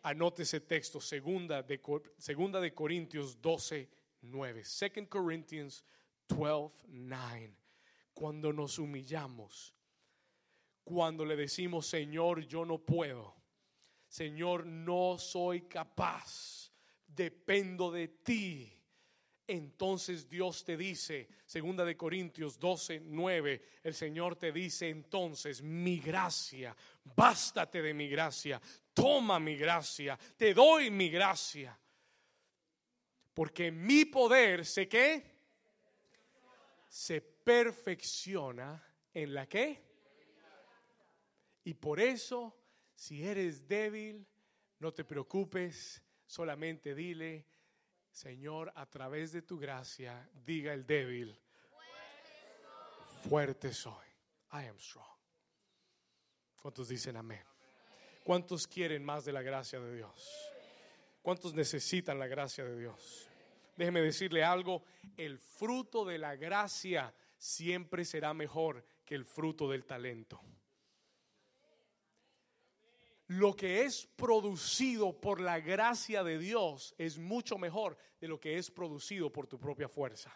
[0.03, 1.81] Anote ese texto, segunda de,
[2.19, 3.89] segunda de Corintios 12,
[4.23, 4.65] 9.
[4.65, 5.85] Second Corinthians
[6.29, 7.57] 12, 9.
[8.13, 9.75] Cuando nos humillamos,
[10.85, 13.35] cuando le decimos, Señor, yo no puedo,
[14.07, 16.71] Señor, no soy capaz,
[17.07, 18.84] dependo de ti
[19.47, 25.99] entonces Dios te dice, segunda de Corintios 12, 9, el Señor te dice entonces, mi
[25.99, 26.75] gracia,
[27.17, 28.61] bástate de mi gracia,
[28.93, 31.79] toma mi gracia, te doy mi gracia.
[33.35, 35.23] Porque mi poder, ¿sé qué?
[36.89, 39.83] Se perfecciona en la qué?
[41.65, 42.57] Y por eso,
[42.95, 44.27] si eres débil,
[44.79, 47.47] no te preocupes, solamente dile,
[48.15, 51.37] Señor, a través de tu gracia, diga el débil,
[53.29, 54.07] fuerte soy.
[54.53, 55.05] I am strong.
[56.63, 57.43] ¿Cuántos dicen amén?
[58.23, 60.53] ¿Cuántos quieren más de la gracia de Dios?
[61.23, 63.29] ¿Cuántos necesitan la gracia de Dios?
[63.77, 64.85] déjeme decirle algo,
[65.17, 70.41] el fruto de la gracia siempre será mejor que el fruto del talento.
[73.27, 78.59] Lo que es producido por la gracia de Dios es mucho mejor de lo que
[78.59, 80.31] es producido por tu propia fuerza.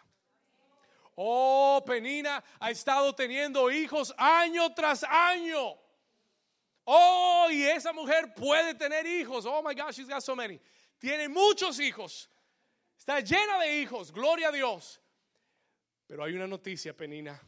[1.15, 5.77] Oh, Penina ha estado teniendo hijos año tras año.
[6.85, 9.45] Oh, y esa mujer puede tener hijos.
[9.45, 10.59] Oh my gosh, she's got so many.
[10.97, 12.29] Tiene muchos hijos.
[12.97, 14.11] Está llena de hijos.
[14.11, 14.99] Gloria a Dios.
[16.07, 17.39] Pero hay una noticia, Penina.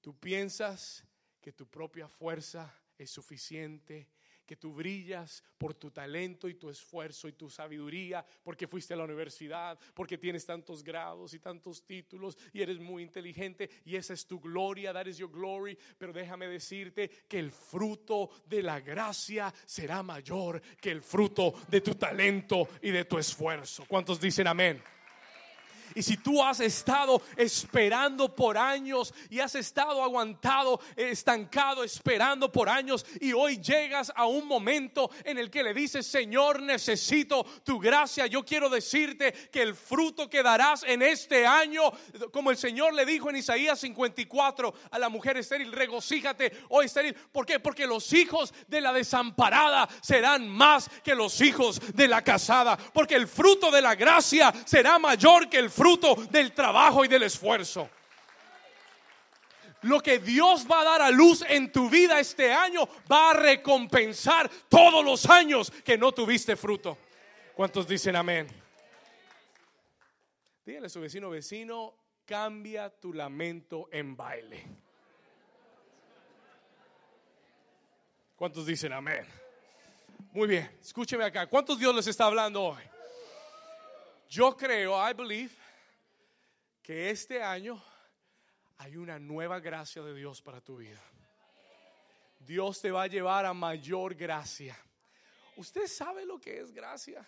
[0.00, 1.04] Tú piensas
[1.40, 4.08] que tu propia fuerza es suficiente
[4.50, 8.96] que tú brillas por tu talento y tu esfuerzo y tu sabiduría, porque fuiste a
[8.96, 14.12] la universidad, porque tienes tantos grados y tantos títulos y eres muy inteligente y esa
[14.12, 15.78] es tu gloria, that is your glory.
[15.96, 21.80] Pero déjame decirte que el fruto de la gracia será mayor que el fruto de
[21.80, 23.84] tu talento y de tu esfuerzo.
[23.86, 24.82] ¿Cuántos dicen amén?
[25.94, 32.68] Y si tú has estado esperando por años y has estado aguantado, estancado, esperando por
[32.68, 37.78] años y hoy llegas a un momento en el que le dices, Señor, necesito tu
[37.78, 41.82] gracia, yo quiero decirte que el fruto que darás en este año,
[42.32, 47.14] como el Señor le dijo en Isaías 54 a la mujer estéril, regocíjate, oh estéril.
[47.14, 47.60] ¿Por qué?
[47.60, 52.76] Porque los hijos de la desamparada serán más que los hijos de la casada.
[52.76, 55.79] Porque el fruto de la gracia será mayor que el fruto
[56.30, 57.88] del trabajo y del esfuerzo.
[59.82, 63.34] Lo que Dios va a dar a luz en tu vida este año va a
[63.34, 66.98] recompensar todos los años que no tuviste fruto.
[67.54, 68.46] ¿Cuántos dicen amén?
[70.66, 71.94] Dígale a su vecino, vecino,
[72.26, 74.66] cambia tu lamento en baile.
[78.36, 79.26] ¿Cuántos dicen amén?
[80.32, 81.46] Muy bien, escúcheme acá.
[81.46, 82.82] ¿Cuántos Dios les está hablando hoy?
[84.28, 85.50] Yo creo, I believe,
[86.90, 87.80] que este año
[88.78, 91.00] hay una nueva gracia de Dios para tu vida.
[92.40, 94.76] Dios te va a llevar a mayor gracia.
[95.56, 97.24] Usted sabe lo que es gracia.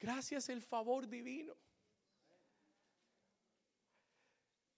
[0.00, 1.54] Gracia es el favor divino.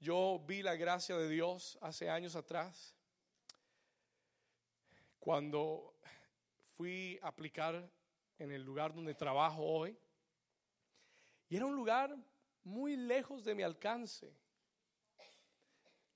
[0.00, 2.96] Yo vi la gracia de Dios hace años atrás,
[5.20, 6.00] cuando
[6.66, 7.88] fui a aplicar
[8.40, 9.96] en el lugar donde trabajo hoy.
[11.48, 12.16] Y era un lugar
[12.64, 14.34] muy lejos de mi alcance.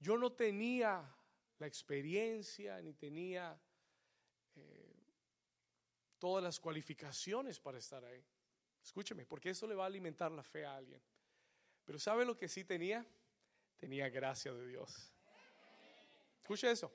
[0.00, 1.14] Yo no tenía
[1.58, 3.60] la experiencia ni tenía
[4.54, 4.96] eh,
[6.18, 8.24] todas las cualificaciones para estar ahí.
[8.82, 11.02] Escúcheme, porque eso le va a alimentar la fe a alguien.
[11.84, 13.04] Pero ¿sabe lo que sí tenía?
[13.76, 15.12] Tenía gracia de Dios.
[16.42, 16.92] Escuche eso.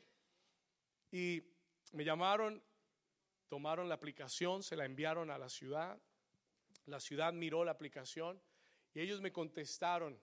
[1.12, 1.44] Y
[1.92, 2.64] me llamaron,
[3.48, 6.00] tomaron la aplicación, se la enviaron a la ciudad.
[6.86, 8.42] La ciudad miró la aplicación
[8.94, 10.20] y ellos me contestaron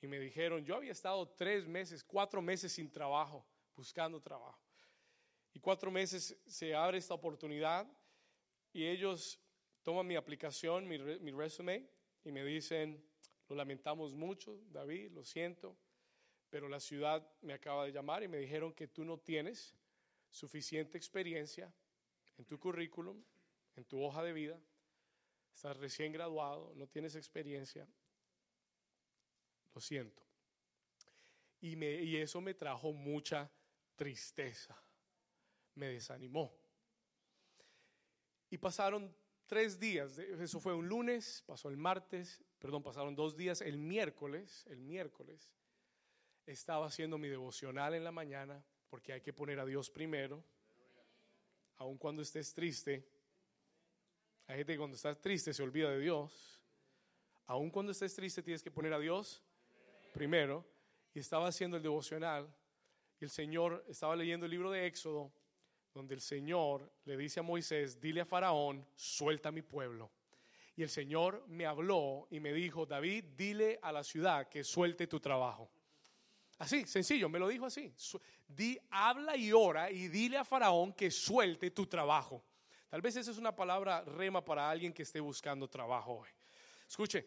[0.00, 4.60] y me dijeron, yo había estado tres meses, cuatro meses sin trabajo, buscando trabajo.
[5.54, 7.86] Y cuatro meses se abre esta oportunidad
[8.72, 9.40] y ellos
[9.82, 11.88] toman mi aplicación, mi, mi resume
[12.22, 13.02] y me dicen,
[13.48, 15.76] lo lamentamos mucho, David, lo siento,
[16.50, 19.74] pero la ciudad me acaba de llamar y me dijeron que tú no tienes
[20.28, 21.72] suficiente experiencia
[22.36, 23.22] en tu currículum,
[23.76, 24.60] en tu hoja de vida,
[25.54, 27.86] estás recién graduado, no tienes experiencia,
[29.74, 30.22] lo siento.
[31.60, 33.50] Y, me, y eso me trajo mucha
[33.96, 34.76] tristeza,
[35.74, 36.52] me desanimó.
[38.50, 39.14] Y pasaron
[39.46, 44.66] tres días, eso fue un lunes, pasó el martes, perdón, pasaron dos días, el miércoles,
[44.66, 45.50] el miércoles,
[46.46, 50.44] estaba haciendo mi devocional en la mañana, porque hay que poner a Dios primero,
[51.76, 53.08] aun cuando estés triste,
[54.46, 56.60] hay gente que cuando estás triste se olvida de Dios.
[57.46, 59.42] Aun cuando estés triste tienes que poner a Dios
[60.12, 60.64] primero.
[61.14, 62.52] Y estaba haciendo el devocional
[63.20, 65.32] y el Señor estaba leyendo el libro de Éxodo,
[65.92, 70.10] donde el Señor le dice a Moisés, dile a Faraón, suelta a mi pueblo.
[70.76, 75.06] Y el Señor me habló y me dijo, David, dile a la ciudad que suelte
[75.06, 75.70] tu trabajo.
[76.58, 77.94] Así, sencillo, me lo dijo así.
[78.46, 82.44] Di, habla y ora y dile a Faraón que suelte tu trabajo.
[82.94, 86.28] Tal vez esa es una palabra rema para alguien que esté buscando trabajo hoy.
[86.86, 87.26] Escuche,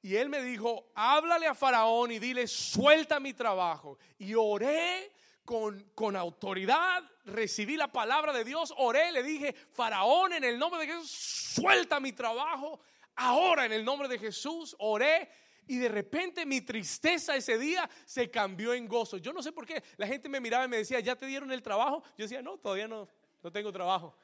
[0.00, 3.98] y él me dijo, háblale a Faraón y dile, suelta mi trabajo.
[4.16, 5.10] Y oré
[5.44, 10.82] con, con, autoridad, recibí la palabra de Dios, oré, le dije, Faraón, en el nombre
[10.82, 12.78] de Jesús, suelta mi trabajo.
[13.16, 15.28] Ahora, en el nombre de Jesús, oré.
[15.66, 19.16] Y de repente mi tristeza ese día se cambió en gozo.
[19.16, 19.82] Yo no sé por qué.
[19.96, 22.04] La gente me miraba y me decía, ¿ya te dieron el trabajo?
[22.16, 23.08] Yo decía, no, todavía no,
[23.42, 24.14] no tengo trabajo.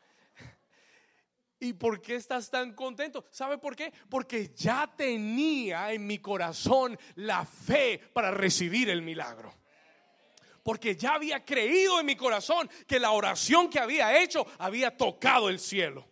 [1.65, 3.25] ¿Y por qué estás tan contento?
[3.31, 3.91] ¿Sabe por qué?
[4.11, 9.51] Porque ya tenía en mi corazón la fe para recibir el milagro.
[10.63, 15.49] Porque ya había creído en mi corazón que la oración que había hecho había tocado
[15.49, 16.07] el cielo.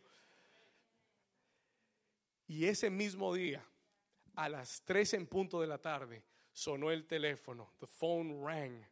[2.46, 3.62] Y ese mismo día,
[4.36, 8.82] a las 3 en punto de la tarde, sonó el teléfono, the phone rang,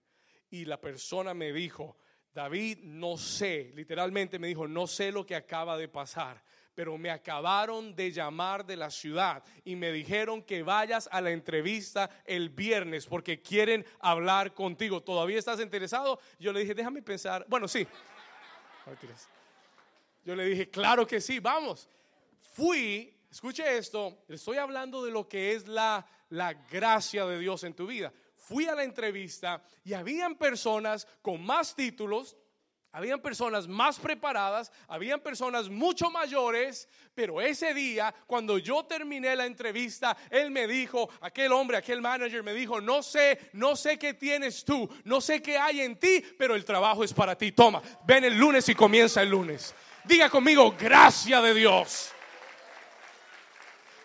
[0.51, 1.97] y la persona me dijo,
[2.33, 6.41] David, no sé, literalmente me dijo, no sé lo que acaba de pasar,
[6.75, 11.33] pero me acabaron de llamar de la ciudad y me dijeron que vayas a la
[11.33, 15.03] entrevista el viernes porque quieren hablar contigo.
[15.03, 16.21] ¿Todavía estás interesado?
[16.39, 17.45] Yo le dije, déjame pensar.
[17.49, 17.87] Bueno, sí.
[20.25, 21.89] Yo le dije, claro que sí, vamos.
[22.41, 27.75] Fui, escuche esto, estoy hablando de lo que es la, la gracia de Dios en
[27.75, 28.13] tu vida
[28.51, 32.37] fui a la entrevista y habían personas con más títulos,
[32.91, 39.47] habían personas más preparadas, habían personas mucho mayores, pero ese día, cuando yo terminé la
[39.47, 44.15] entrevista, él me dijo, aquel hombre, aquel manager me dijo, no sé, no sé qué
[44.15, 47.53] tienes tú, no sé qué hay en ti, pero el trabajo es para ti.
[47.53, 49.73] Toma, ven el lunes y comienza el lunes.
[50.03, 52.11] Diga conmigo, gracia de Dios.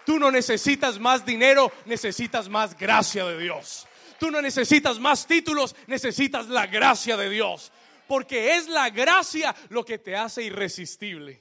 [0.06, 3.88] Tú no necesitas más dinero, necesitas más gracia de Dios.
[4.20, 7.72] Tú no necesitas más títulos, necesitas la gracia de Dios.
[8.08, 11.40] Porque es la gracia lo que te hace irresistible.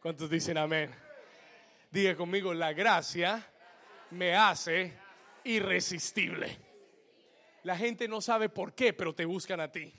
[0.00, 0.94] ¿Cuántos dicen amén?
[1.90, 3.44] Diga conmigo, la gracia
[4.10, 4.92] me hace
[5.44, 6.58] irresistible.
[7.62, 9.92] La gente no sabe por qué, pero te buscan a ti.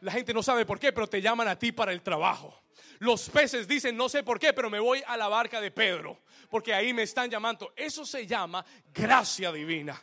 [0.00, 2.62] La gente no sabe por qué, pero te llaman a ti para el trabajo.
[2.98, 6.20] Los peces dicen, no sé por qué, pero me voy a la barca de Pedro,
[6.48, 7.72] porque ahí me están llamando.
[7.76, 10.00] Eso se llama gracia divina.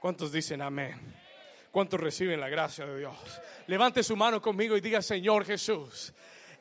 [0.00, 1.16] ¿Cuántos dicen amén?
[1.70, 3.16] ¿Cuántos reciben la gracia de Dios?
[3.66, 6.12] Levante su mano conmigo y diga, Señor Jesús,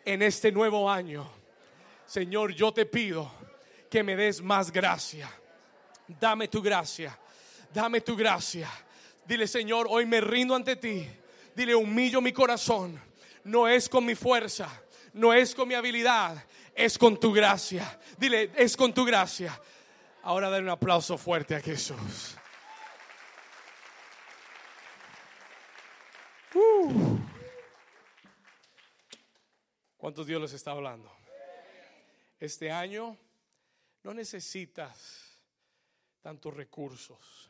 [0.03, 1.29] en este nuevo año,
[2.05, 3.31] Señor, yo te pido
[3.89, 5.29] que me des más gracia.
[6.07, 7.17] Dame tu gracia,
[7.73, 8.69] dame tu gracia.
[9.25, 11.07] Dile, Señor, hoy me rindo ante ti.
[11.55, 13.01] Dile, humillo mi corazón.
[13.43, 14.69] No es con mi fuerza,
[15.13, 16.43] no es con mi habilidad,
[16.75, 17.99] es con tu gracia.
[18.17, 19.59] Dile, es con tu gracia.
[20.23, 22.35] Ahora dale un aplauso fuerte a Jesús.
[30.05, 31.11] ¿Cuántos Dios les está hablando?
[32.39, 33.17] Este año
[34.03, 35.41] no necesitas
[36.21, 37.49] tantos recursos.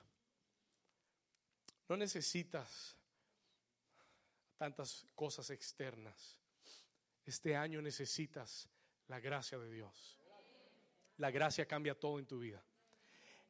[1.90, 2.96] No necesitas
[4.56, 6.40] tantas cosas externas.
[7.26, 8.70] Este año necesitas
[9.10, 10.18] la gracia de Dios.
[11.18, 12.64] La gracia cambia todo en tu vida.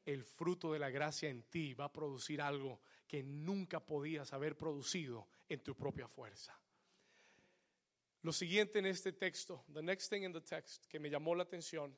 [0.04, 4.58] El fruto de la gracia en ti va a producir algo que nunca podías haber
[4.58, 6.60] producido en tu propia fuerza.
[8.26, 11.44] Lo siguiente en este texto, the next thing in the text que me llamó la
[11.44, 11.96] atención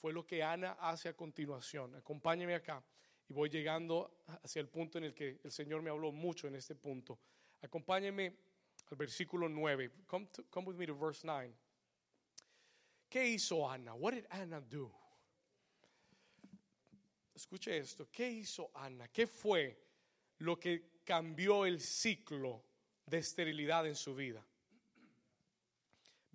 [0.00, 1.94] fue lo que Ana hace a continuación.
[1.94, 2.82] Acompáñeme acá
[3.28, 6.54] y voy llegando hacia el punto en el que el Señor me habló mucho en
[6.54, 7.18] este punto.
[7.60, 8.34] Acompáñeme
[8.90, 9.90] al versículo 9.
[10.06, 11.54] Come, come with me to verse 9.
[13.06, 13.92] ¿Qué hizo Ana?
[13.92, 14.90] What did Anna do?
[17.34, 18.08] Escuche esto.
[18.10, 19.08] ¿Qué hizo Ana?
[19.08, 19.78] ¿Qué fue
[20.38, 22.64] lo que cambió el ciclo
[23.04, 24.47] de esterilidad en su vida?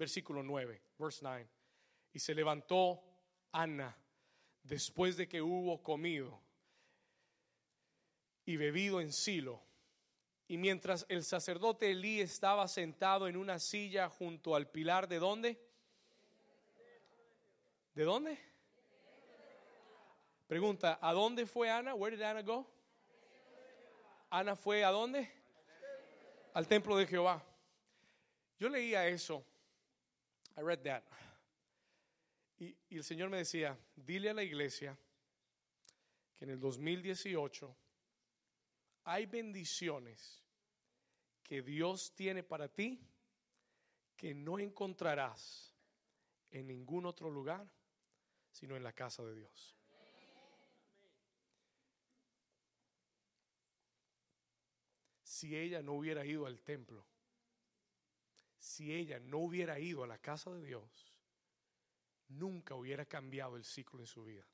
[0.04, 1.48] Versículo 9, verse 9.
[2.12, 3.02] Y se levantó
[3.54, 3.96] Ana
[4.62, 6.42] después de que hubo comido
[8.46, 9.62] y bebido en Silo.
[10.50, 15.58] Y mientras el sacerdote Elí estaba sentado en una silla junto al pilar de dónde?
[17.96, 18.38] ¿De dónde?
[20.48, 21.96] Pregunta, ¿a dónde fue Ana?
[21.96, 22.68] Where did Ana go?
[24.30, 25.32] Ana fue a dónde?
[26.54, 27.42] Al templo de Jehová.
[28.60, 29.46] Yo leía eso
[30.58, 31.04] I read that.
[32.60, 34.98] Y, el Señor me decía, dile a la iglesia
[36.36, 37.76] que en el 2018
[39.06, 40.44] hay bendiciones
[41.42, 43.00] que Dios tiene para ti
[44.16, 45.74] que no encontrarás
[46.52, 47.68] en ningún otro lugar,
[48.52, 49.76] sino en la casa de Dios.
[55.24, 57.06] Si ella no hubiera ido al templo,
[58.64, 61.20] si ella no hubiera ido a la casa de Dios,
[62.30, 64.48] nunca hubiera cambiado el ciclo en su vida.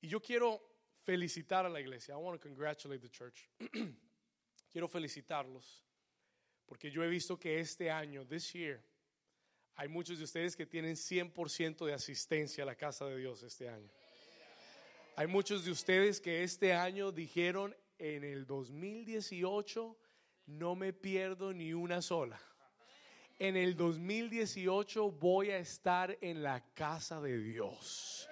[0.00, 0.62] Y yo quiero
[1.02, 2.14] felicitar a la iglesia.
[2.14, 3.48] I want to congratulate the church.
[4.70, 5.84] quiero felicitarlos
[6.66, 8.80] porque yo he visto que este año, this year,
[9.74, 13.68] hay muchos de ustedes que tienen 100% de asistencia a la casa de Dios este
[13.68, 13.90] año.
[15.16, 19.98] Hay muchos de ustedes que este año dijeron en el 2018
[20.48, 22.40] no me pierdo ni una sola.
[23.38, 28.28] En el 2018 voy a estar en la casa de Dios.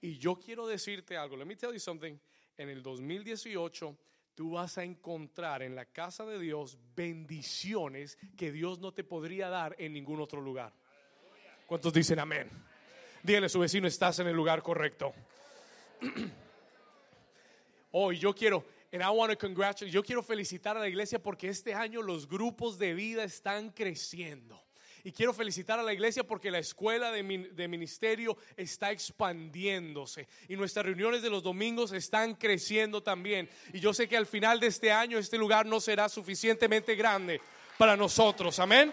[0.00, 1.36] Y yo quiero decirte algo.
[1.36, 2.16] Let me tell you something.
[2.56, 3.96] En el 2018
[4.34, 9.48] tú vas a encontrar en la casa de Dios bendiciones que Dios no te podría
[9.48, 10.72] dar en ningún otro lugar.
[11.66, 12.50] ¿Cuántos dicen amén?
[13.22, 15.12] Dígale a su vecino, estás en el lugar correcto.
[17.92, 21.48] Hoy yo quiero, and I want to congratulate, yo quiero felicitar a la iglesia porque
[21.48, 24.60] este año los grupos de vida están creciendo.
[25.04, 30.28] Y quiero felicitar a la iglesia porque la escuela de, ministerio está expandiéndose.
[30.48, 33.50] Y nuestras reuniones de los domingos están creciendo también.
[33.72, 37.40] Y yo sé que al final de este año este lugar no será suficientemente grande
[37.78, 38.60] para nosotros.
[38.60, 38.92] Amén.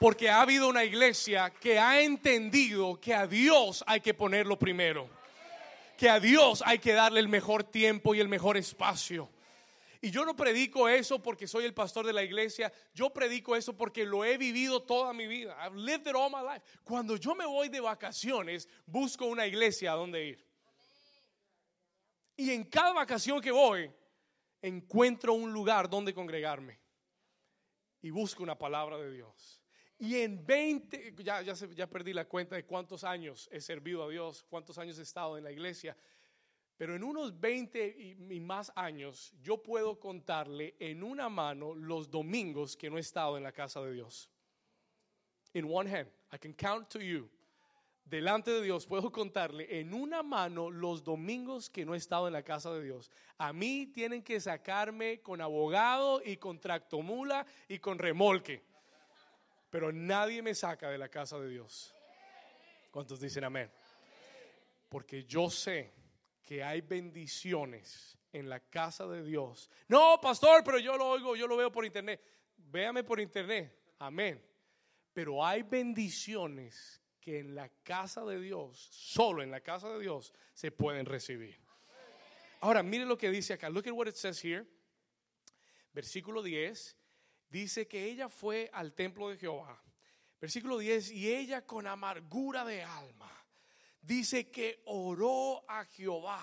[0.00, 5.08] Porque ha habido una iglesia que ha entendido que a Dios hay que ponerlo primero.
[5.96, 9.30] Que a Dios hay que darle el mejor tiempo y el mejor espacio.
[10.04, 12.70] Y yo no predico eso porque soy el pastor de la iglesia.
[12.92, 15.56] Yo predico eso porque lo he vivido toda mi vida.
[15.64, 16.62] I've lived it all my life.
[16.84, 20.44] Cuando yo me voy de vacaciones, busco una iglesia a donde ir.
[22.36, 23.90] Y en cada vacación que voy,
[24.60, 26.78] encuentro un lugar donde congregarme.
[28.02, 29.63] Y busco una palabra de Dios.
[30.04, 34.08] Y en 20, ya, ya, ya perdí la cuenta de cuántos años he servido a
[34.10, 35.96] Dios, cuántos años he estado en la iglesia.
[36.76, 37.96] Pero en unos 20
[38.28, 43.38] y, más años, yo puedo contarle en una mano los domingos que no he estado
[43.38, 44.28] en la casa de Dios.
[45.54, 47.30] In one hand, I can count to you.
[48.04, 52.34] Delante de Dios puedo contarle en una mano los domingos que no he estado en
[52.34, 53.10] la casa de Dios.
[53.38, 58.73] A mí tienen que sacarme con abogado y con tractomula y con remolque.
[59.74, 61.92] Pero nadie me saca de la casa de Dios.
[62.92, 63.68] ¿Cuántos dicen amén?
[64.88, 65.92] Porque yo sé
[66.44, 69.68] que hay bendiciones en la casa de Dios.
[69.88, 72.22] No, pastor, pero yo lo oigo, yo lo veo por internet.
[72.56, 73.76] Véame por internet.
[73.98, 74.40] Amén.
[75.12, 80.32] Pero hay bendiciones que en la casa de Dios, solo en la casa de Dios,
[80.52, 81.58] se pueden recibir.
[82.60, 83.68] Ahora, mire lo que dice acá.
[83.70, 84.64] Look at what it says here.
[85.92, 86.96] Versículo 10
[87.54, 89.80] dice que ella fue al templo de Jehová.
[90.40, 93.30] Versículo 10, y ella con amargura de alma
[94.00, 96.42] dice que oró a Jehová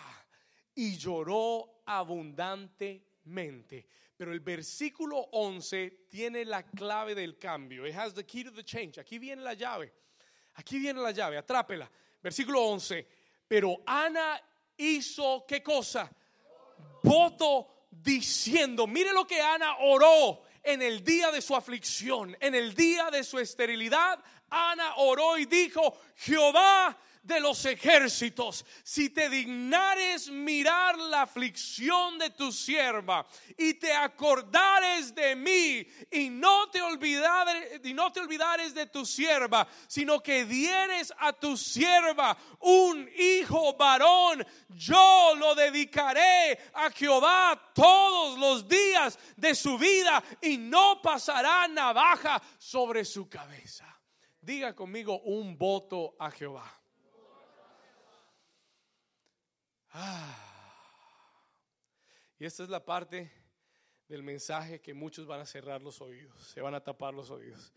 [0.74, 3.86] y lloró abundantemente.
[4.16, 7.86] Pero el versículo 11 tiene la clave del cambio.
[7.86, 8.98] It has the key to the change.
[8.98, 9.92] Aquí viene la llave.
[10.56, 11.92] Aquí viene la llave, atrápela.
[12.24, 13.06] Versículo 11.
[13.50, 14.42] Pero Ana
[14.78, 16.10] hizo qué cosa?
[17.04, 22.74] Voto diciendo, mire lo que Ana oró en el día de su aflicción, en el
[22.74, 24.20] día de su esterilidad.
[24.50, 32.32] Ana oró y dijo, Jehová de los ejércitos, si te dignares mirar la aflicción de
[32.32, 38.74] tu sierva y te acordares de mí y no te olvidares, y no te olvidares
[38.74, 46.60] de tu sierva, sino que dieres a tu sierva un hijo varón, yo lo dedicaré
[46.74, 53.86] a Jehová todos los días de su vida y no pasará navaja sobre su cabeza.
[54.42, 56.81] Diga conmigo un voto a Jehová.
[59.92, 60.52] Ah.
[62.38, 63.32] Y esta es la parte
[64.08, 67.72] del mensaje que muchos van a cerrar los oídos, se van a tapar los oídos.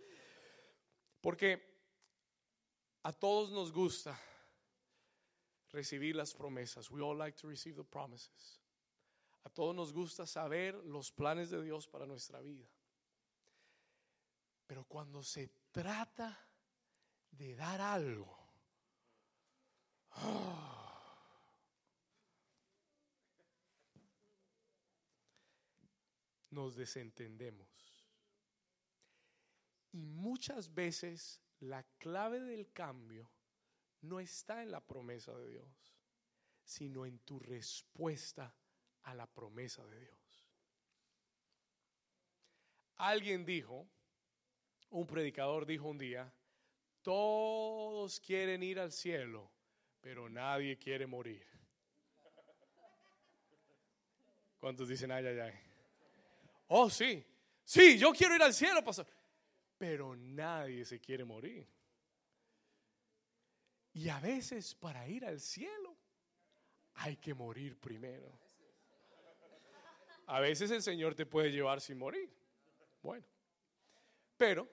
[1.21, 1.63] Porque
[3.03, 4.19] a todos nos gusta
[5.71, 6.91] recibir las promesas.
[6.91, 8.61] We all like to receive the promises.
[9.45, 12.67] A todos nos gusta saber los planes de Dios para nuestra vida.
[14.67, 16.39] Pero cuando se trata
[17.31, 18.39] de dar algo,
[20.17, 20.74] oh,
[26.55, 27.69] nos desentendemos.
[29.93, 33.31] Y muchas veces la clave del cambio
[34.01, 35.95] no está en la promesa de Dios,
[36.65, 38.55] sino en tu respuesta
[39.03, 40.49] a la promesa de Dios.
[42.97, 43.89] Alguien dijo,
[44.91, 46.33] un predicador dijo un día,
[47.03, 49.51] todos quieren ir al cielo,
[50.01, 51.47] pero nadie quiere morir.
[54.59, 55.74] ¿Cuántos dicen ay, ay, ay?
[56.69, 57.25] Oh, sí.
[57.65, 59.07] Sí, yo quiero ir al cielo, pastor.
[59.79, 61.67] Pero nadie se quiere morir.
[63.93, 65.97] Y a veces para ir al cielo
[66.95, 68.39] hay que morir primero.
[70.27, 72.31] A veces el Señor te puede llevar sin morir.
[73.03, 73.27] Bueno,
[74.37, 74.69] pero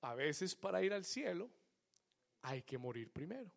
[0.00, 1.50] a veces para ir al cielo
[2.42, 3.52] hay que morir primero.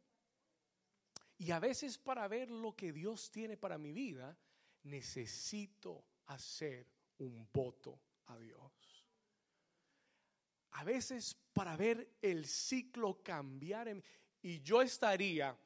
[1.38, 4.38] Y a veces para ver lo que Dios tiene para mi vida,
[4.84, 6.88] necesito hacer
[7.20, 8.72] un voto a Dios.
[10.72, 13.88] a veces para ver el ciclo cambiar
[14.44, 15.58] y yo estaría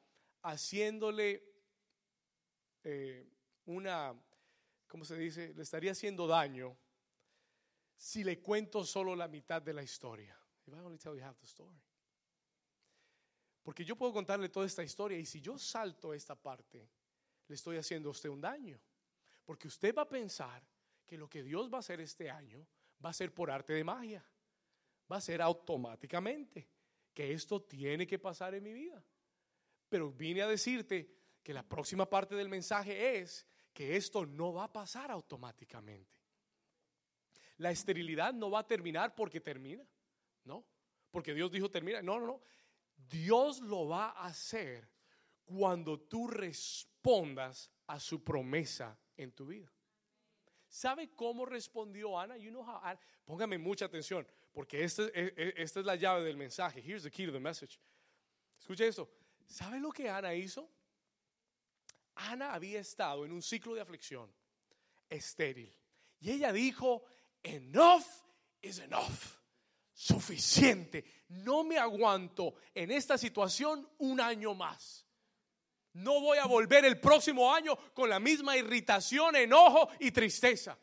[0.43, 1.43] haciéndole
[2.83, 3.29] eh,
[3.65, 4.15] una,
[4.87, 5.53] ¿cómo se dice?
[5.53, 6.77] Le estaría haciendo daño
[7.95, 10.37] si le cuento solo la mitad de la historia.
[10.65, 11.81] If I only tell you half the story.
[13.61, 16.89] Porque yo puedo contarle toda esta historia y si yo salto esta parte,
[17.47, 18.79] le estoy haciendo a usted un daño.
[19.45, 20.63] Porque usted va a pensar
[21.11, 22.65] que lo que Dios va a hacer este año
[23.03, 24.25] va a ser por arte de magia.
[25.11, 26.69] Va a ser automáticamente.
[27.13, 29.03] Que esto tiene que pasar en mi vida.
[29.89, 34.63] Pero vine a decirte que la próxima parte del mensaje es que esto no va
[34.63, 36.17] a pasar automáticamente.
[37.57, 39.85] La esterilidad no va a terminar porque termina.
[40.45, 40.63] No.
[41.11, 42.01] Porque Dios dijo termina.
[42.01, 42.41] No, no, no.
[42.95, 44.89] Dios lo va a hacer
[45.43, 49.69] cuando tú respondas a su promesa en tu vida.
[50.71, 52.37] ¿Sabe cómo respondió Ana?
[52.37, 52.79] You know how
[53.25, 56.79] Póngame mucha atención, porque esta, e, e, esta es la llave del mensaje.
[56.79, 57.77] Here's the key to the message.
[58.57, 59.09] Escuche esto.
[59.45, 60.69] ¿Sabe lo que Ana hizo?
[62.15, 64.33] Ana había estado en un ciclo de aflicción
[65.09, 65.75] estéril.
[66.21, 67.03] Y ella dijo,
[67.43, 68.05] enough
[68.61, 69.41] is enough
[69.93, 71.03] suficiente.
[71.27, 75.05] No me aguanto en esta situación un año más.
[75.93, 80.77] No voy a volver el próximo año con la misma irritación, enojo y tristeza.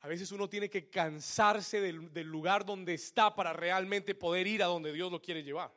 [0.00, 4.66] A veces uno tiene que cansarse del, lugar donde está para realmente poder ir a
[4.66, 5.72] donde Dios lo quiere llevar.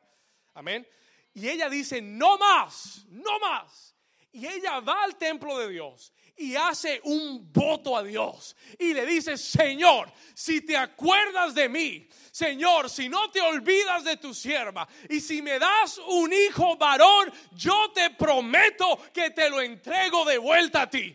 [0.54, 0.86] Amén.
[1.34, 3.96] Y ella dice, no más, no más.
[4.32, 9.04] Y ella va al templo de Dios y hace un voto a Dios y le
[9.04, 14.88] dice, Señor, si te acuerdas de mí, Señor, si no te olvidas de tu sierva
[15.10, 20.38] y si me das un hijo varón, yo te prometo que te lo entrego de
[20.38, 21.14] vuelta a ti.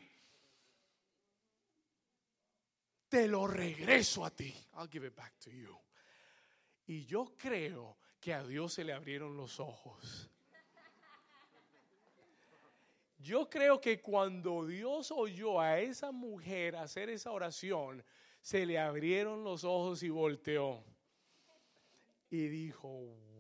[3.09, 4.53] Te lo regreso a ti.
[4.77, 5.75] I'll give it back to you.
[6.85, 10.29] Y yo creo que a Dios se le abrieron los ojos.
[13.17, 18.03] Yo creo que cuando Dios oyó a esa mujer hacer esa oración,
[18.41, 20.83] se le abrieron los ojos y volteó.
[22.29, 22.87] Y dijo,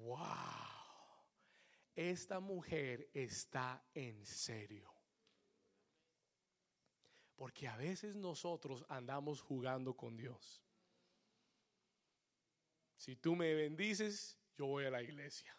[0.01, 0.17] wow,
[1.95, 4.91] esta mujer está en serio.
[7.35, 10.63] Porque a veces nosotros andamos jugando con Dios.
[12.97, 15.55] Si tú me bendices, yo voy a la iglesia.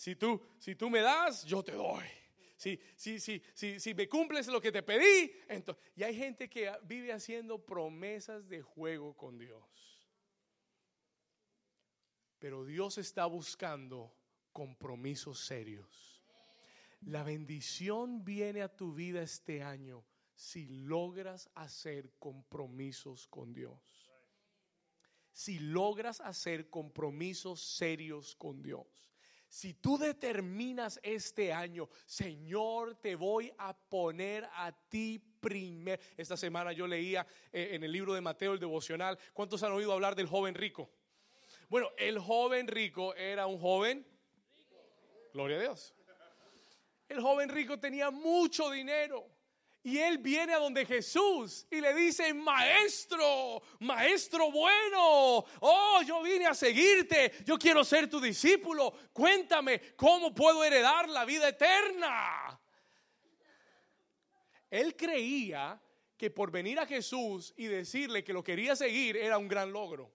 [0.00, 2.06] Si tú, si tú me das, yo te doy.
[2.56, 6.48] Si, si, si, si, si me cumples lo que te pedí, entonces, y hay gente
[6.48, 9.62] que vive haciendo promesas de juego con Dios.
[12.38, 14.10] Pero Dios está buscando
[14.52, 16.24] compromisos serios.
[17.02, 20.02] La bendición viene a tu vida este año
[20.34, 24.10] si logras hacer compromisos con Dios.
[25.30, 29.09] Si logras hacer compromisos serios con Dios.
[29.50, 36.00] Si tú determinas este año, Señor, te voy a poner a ti primero.
[36.16, 39.92] Esta semana yo leía eh, en el libro de Mateo, el devocional, ¿cuántos han oído
[39.92, 40.88] hablar del joven rico?
[41.68, 44.06] Bueno, el joven rico era un joven.
[45.34, 45.94] Gloria a Dios.
[47.08, 49.26] El joven rico tenía mucho dinero.
[49.82, 56.46] Y él viene a donde Jesús y le dice, maestro, maestro bueno, oh, yo vine
[56.46, 62.60] a seguirte, yo quiero ser tu discípulo, cuéntame cómo puedo heredar la vida eterna.
[64.70, 65.80] Él creía
[66.16, 70.12] que por venir a Jesús y decirle que lo quería seguir era un gran logro.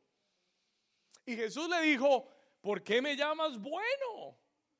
[1.25, 2.29] Y Jesús le dijo,
[2.61, 4.37] ¿por qué me llamas bueno?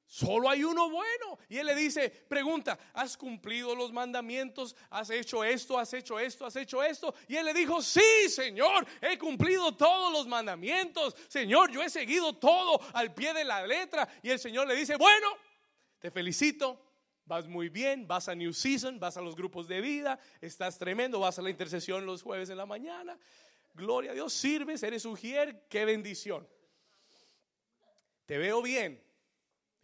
[0.08, 1.40] Solo hay uno bueno.
[1.50, 4.76] Y él le dice, pregunta, ¿has cumplido los mandamientos?
[4.90, 5.78] ¿Has hecho esto?
[5.78, 6.46] ¿Has hecho esto?
[6.46, 7.14] ¿Has hecho esto?
[7.28, 11.16] Y él le dijo, sí, Señor, he cumplido todos los mandamientos.
[11.28, 14.08] Señor, yo he seguido todo al pie de la letra.
[14.22, 15.28] Y el Señor le dice, bueno,
[16.00, 16.82] te felicito.
[17.28, 21.20] Vas muy bien, vas a New Season, vas a los grupos de vida, estás tremendo,
[21.20, 23.18] vas a la intercesión los jueves en la mañana.
[23.74, 26.48] Gloria a Dios, sirves, eres ujier, qué bendición.
[28.28, 29.04] Te veo bien,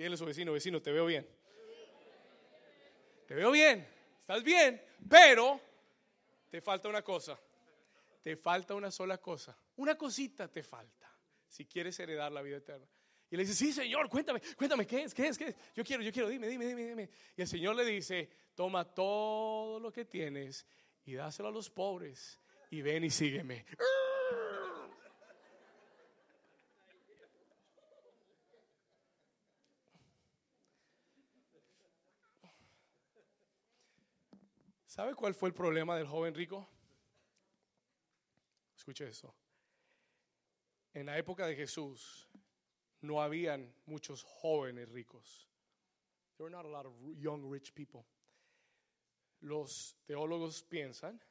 [0.02, 1.28] Dile a su vecino, vecino, te veo bien.
[3.28, 3.88] Te veo bien,
[4.20, 5.62] estás bien, pero
[6.50, 7.40] te falta una cosa.
[8.20, 9.56] Te falta una sola cosa.
[9.76, 11.08] Una cosita te falta
[11.48, 12.88] si quieres heredar la vida eterna.
[13.30, 15.14] Y le dice, sí, Señor, cuéntame, cuéntame, ¿qué es?
[15.14, 15.38] ¿Qué es?
[15.38, 15.56] ¿Qué es?
[15.76, 17.10] Yo quiero, yo quiero, dime, dime, dime, dime.
[17.38, 20.66] Y el Señor le dice, toma todo lo que tienes
[21.06, 22.40] y dáselo a los pobres
[22.72, 23.68] y ven y sígueme.
[34.92, 36.68] ¿Sabe cuál fue el problema del joven rico?
[38.76, 39.34] Escuche eso.
[40.94, 42.28] En la época de Jesús
[43.00, 45.48] no habían muchos jóvenes ricos.
[46.36, 48.04] There were not a lot of young rich people.
[49.40, 51.24] Los teólogos piensan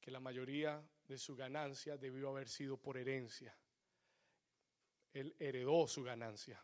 [0.00, 3.56] que la mayoría de su ganancia debió haber sido por herencia.
[5.12, 6.60] Él heredó su ganancia.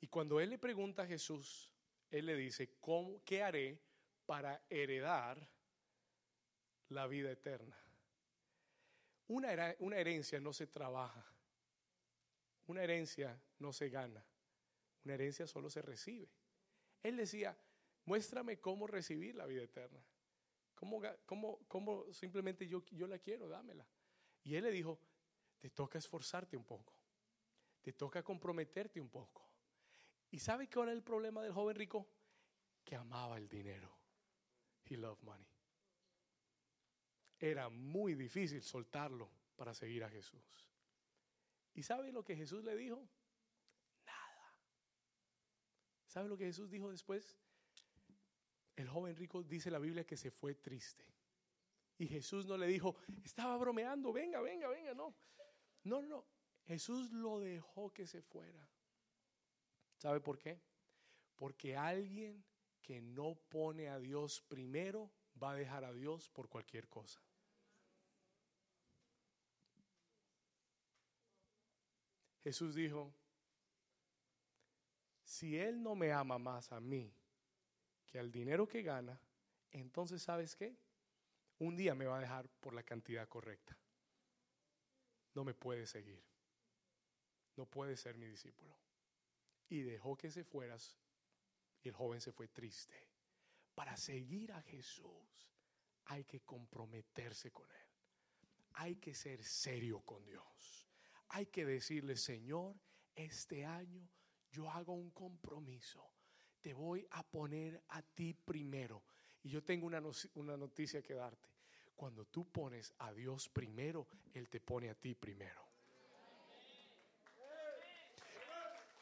[0.00, 1.70] Y cuando él le pregunta a Jesús,
[2.10, 3.87] él le dice, ¿cómo, ¿qué haré
[4.28, 5.48] para heredar
[6.90, 7.74] la vida eterna?
[9.28, 9.50] Una,
[9.96, 11.24] herencia no se trabaja.
[12.66, 14.22] Una herencia no se gana.
[15.02, 16.28] Una herencia solo se recibe.
[17.02, 17.56] Él decía,
[18.04, 20.04] muéstrame cómo recibir la vida eterna.
[20.74, 23.48] ¿Cómo, simplemente yo, la quiero?
[23.48, 23.86] Dámela.
[24.44, 25.00] Y él le dijo,
[25.58, 26.92] te toca esforzarte un poco.
[27.80, 29.42] Te toca comprometerte un poco.
[30.30, 32.06] ¿Y sabe qué era el problema del joven rico?
[32.84, 33.97] Que amaba el dinero.
[34.88, 35.46] He loved money.
[37.38, 40.68] Era muy difícil soltarlo para seguir a Jesús.
[41.74, 43.08] ¿Y sabe lo que Jesús le dijo?
[44.04, 44.54] Nada.
[46.06, 47.36] ¿Sabe lo que Jesús dijo después?
[48.74, 51.04] El joven rico dice la Biblia que se fue triste.
[51.98, 55.14] Y Jesús no le dijo, estaba bromeando, venga, venga, venga, no.
[55.84, 56.24] No, no.
[56.66, 58.68] Jesús lo dejó que se fuera.
[59.96, 60.60] ¿Sabe por qué?
[61.34, 62.44] Porque alguien
[62.88, 65.10] que no pone a Dios primero
[65.40, 67.20] va a dejar a Dios por cualquier cosa.
[72.42, 73.12] Jesús dijo,
[75.22, 77.12] si Él no me ama más a mí
[78.06, 79.20] que al dinero que gana,
[79.70, 80.74] entonces sabes qué?
[81.58, 83.76] Un día me va a dejar por la cantidad correcta.
[85.34, 86.24] No me puede seguir.
[87.54, 88.74] No puede ser mi discípulo
[89.68, 90.96] y dejó que se fueras.
[91.82, 92.94] Y el joven se fue triste.
[93.74, 95.52] Para seguir a Jesús
[96.06, 97.88] hay que comprometerse con Él.
[98.74, 100.88] Hay que ser serio con Dios.
[101.28, 102.76] Hay que decirle, Señor,
[103.14, 104.08] este año
[104.50, 106.04] yo hago un compromiso.
[106.60, 109.04] Te voy a poner a ti primero.
[109.42, 110.02] Y yo tengo una,
[110.34, 111.48] una noticia que darte.
[111.94, 115.67] Cuando tú pones a Dios primero, Él te pone a ti primero.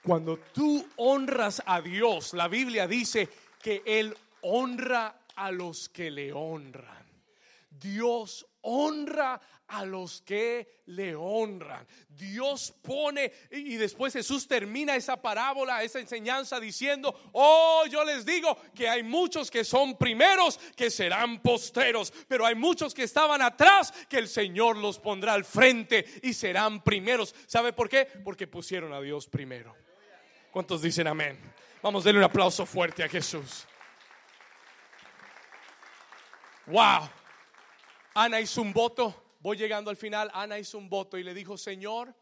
[0.07, 3.29] Cuando tú honras a Dios, la Biblia dice
[3.61, 7.05] que Él honra a los que le honran.
[7.69, 11.85] Dios honra a los que le honran.
[12.09, 18.57] Dios pone, y después Jesús termina esa parábola, esa enseñanza diciendo, oh, yo les digo
[18.77, 23.93] que hay muchos que son primeros que serán posteros, pero hay muchos que estaban atrás
[24.09, 27.35] que el Señor los pondrá al frente y serán primeros.
[27.49, 28.07] ¿Sabe por qué?
[28.23, 29.75] Porque pusieron a Dios primero.
[30.57, 31.39] ¿Cuántos dicen amén?
[31.83, 33.67] Vamos a darle un aplauso fuerte a Jesús.
[36.65, 37.11] Wow.
[38.15, 39.35] Ana hizo un voto.
[39.41, 40.31] Voy llegando al final.
[40.33, 42.15] Ana hizo un voto y le dijo, Señor,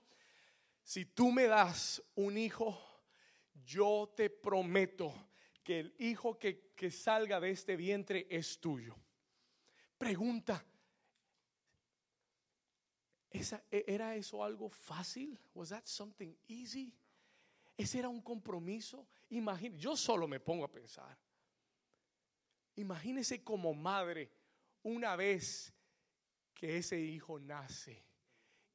[0.82, 2.76] si tú me das un hijo,
[3.64, 5.14] yo te prometo
[5.62, 8.96] que el hijo que, que salga de este vientre es tuyo.
[9.96, 10.66] Pregunta,
[13.70, 15.38] ¿era eso algo fácil?
[15.54, 16.92] Was that something easy?
[17.76, 19.06] Ese era un compromiso.
[19.76, 21.18] Yo solo me pongo a pensar.
[22.76, 24.30] Imagínese como madre
[24.82, 25.72] una vez
[26.52, 28.04] que ese hijo nace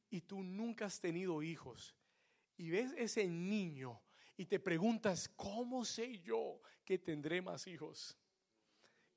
[0.10, 1.96] y tú nunca has tenido hijos
[2.58, 4.02] y ves ese niño
[4.36, 8.18] y te preguntas, ¿cómo sé yo que tendré más hijos?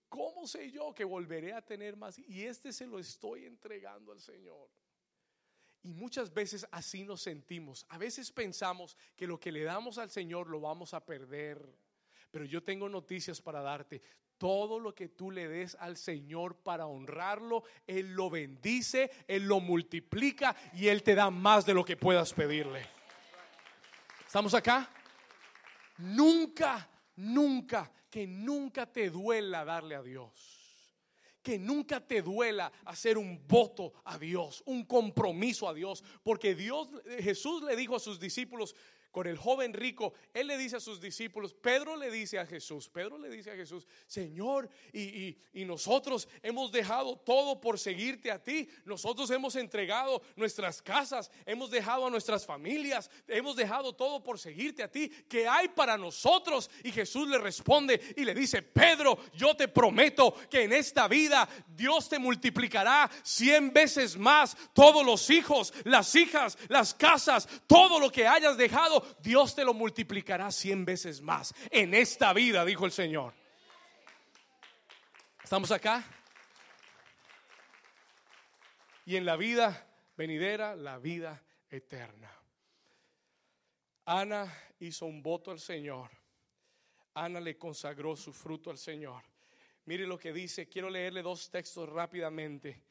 [0.09, 2.19] ¿Cómo sé yo que volveré a tener más?
[2.19, 4.69] Y este se lo estoy entregando al Señor.
[5.85, 7.85] Y muchas veces así nos sentimos.
[7.89, 11.61] A veces pensamos que lo que le damos al Señor lo vamos a perder.
[12.31, 14.01] Pero yo tengo noticias para darte.
[14.39, 19.61] Todo lo que tú le des al Señor para honrarlo, Él lo bendice, Él lo
[19.61, 22.87] multiplica y Él te da más de lo que puedas pedirle.
[24.25, 24.89] ¿Estamos acá?
[25.99, 30.62] Nunca, nunca, que nunca te duela darle a Dios
[31.43, 36.89] que nunca te duela hacer un voto a Dios, un compromiso a Dios, porque Dios
[37.21, 38.75] Jesús le dijo a sus discípulos,
[39.13, 42.89] con el joven rico, él le dice a sus discípulos, Pedro le dice a Jesús,
[42.89, 48.69] Pedro le dice a Jesús, Señor, y, nosotros hemos dejado todo por seguirte a ti,
[48.85, 54.83] nosotros hemos entregado nuestras casas, hemos dejado a nuestras familias, hemos dejado todo por seguirte
[54.83, 56.71] a ti, ¿qué hay para nosotros?
[56.83, 61.49] Y Jesús le responde y le dice, Pedro, yo te prometo que en esta vida
[61.69, 68.11] Dios te multiplicará cien veces más todos los hijos, las hijas, las casas, todo lo
[68.11, 72.93] que hayas dejado Dios te lo multiplicará cien veces más en esta vida, dijo el
[72.93, 73.35] Señor.
[75.43, 76.05] ¿Estamos acá?
[79.05, 79.87] y en la vida
[80.17, 82.31] venidera la vida eterna.
[84.05, 86.11] Ana hizo un voto al Señor.
[87.15, 89.23] Ana le consagró su fruto al Señor.
[89.85, 92.83] Mire lo que dice, quiero leerle dos textos rápidamente.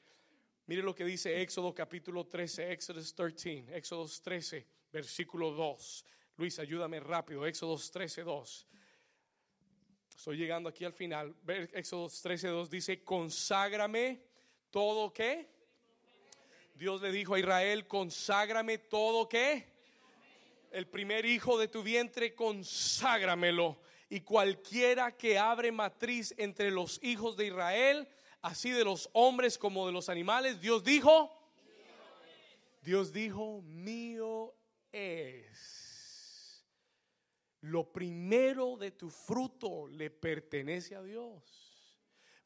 [0.68, 6.06] Mire lo que dice Éxodo capítulo 13, Éxodo 13, Éxodo 13, versículo 2.
[6.38, 8.68] Luis, ayúdame rápido, Éxodo 13, 2.
[10.18, 11.36] Estoy llegando aquí al final.
[11.74, 14.22] Éxodo 13, 2 dice, conságrame
[14.70, 15.50] todo que.
[16.76, 19.70] Dios le dijo a Israel, conságrame todo que.
[20.72, 23.82] El primer hijo de tu vientre, conságramelo.
[24.10, 28.08] Y cualquiera que abre matriz entre los hijos de Israel,
[28.42, 31.32] así de los hombres como de los animales, Dios dijo,
[32.82, 34.54] Dios dijo, mío
[34.92, 36.64] es.
[37.62, 41.44] Lo primero de tu fruto le pertenece a Dios.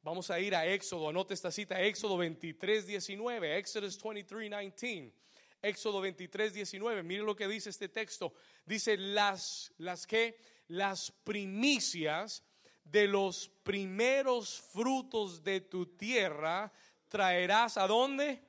[0.02, 5.26] Vamos a ir a Éxodo, anote esta cita, Éxodo 23, 19, Exodus 23, 19.
[5.62, 7.02] Éxodo 23, 19.
[7.02, 8.34] Mire lo que dice este texto.
[8.66, 10.38] Dice las, las que,
[10.68, 12.44] las primicias
[12.84, 16.72] de los primeros frutos de tu tierra
[17.08, 18.44] traerás a dónde?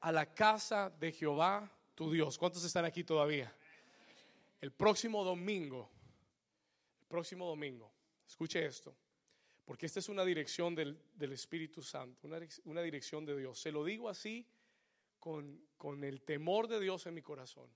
[0.00, 2.38] A la casa de Jehová tu Dios.
[2.38, 3.52] ¿Cuántos están aquí todavía?
[4.60, 5.90] El próximo domingo,
[7.00, 7.92] el próximo domingo,
[8.24, 8.94] escuche esto,
[9.64, 13.58] porque esta es una dirección del, Espíritu Santo, una, una, dirección de Dios.
[13.58, 14.46] Se lo digo así
[15.18, 17.68] con, con el temor de Dios en mi corazón.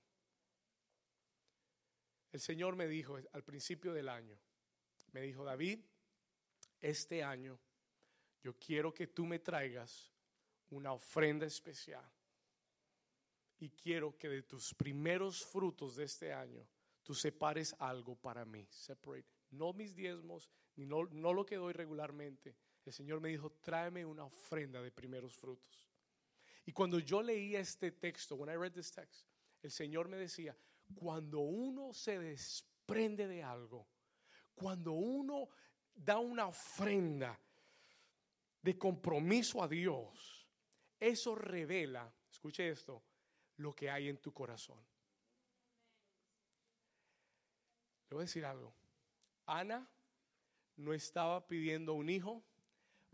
[2.31, 4.39] El Señor me dijo al principio del año,
[5.11, 5.79] me dijo, David,
[6.79, 7.59] este año
[8.41, 10.13] yo quiero que tú me traigas
[10.69, 12.09] una ofrenda especial.
[13.59, 16.67] Y quiero que de tus primeros frutos de este año
[17.03, 18.67] tú separes algo para mí.
[18.69, 19.27] Separate.
[19.51, 22.55] No mis diezmos, ni no, no lo que doy regularmente.
[22.85, 25.89] El Señor me dijo, tráeme una ofrenda de primeros frutos.
[26.65, 29.27] Y cuando yo leía este texto, when I read this text,
[29.61, 30.55] el Señor me decía,
[30.95, 33.87] cuando uno se desprende de algo,
[34.55, 35.49] cuando uno
[35.93, 37.39] da una ofrenda
[38.61, 40.47] de compromiso a Dios,
[40.99, 43.03] eso revela, escuche esto,
[43.57, 44.77] lo que hay en tu corazón.
[48.09, 48.73] Le voy a decir algo.
[49.45, 49.87] Ana
[50.77, 52.43] no estaba pidiendo un hijo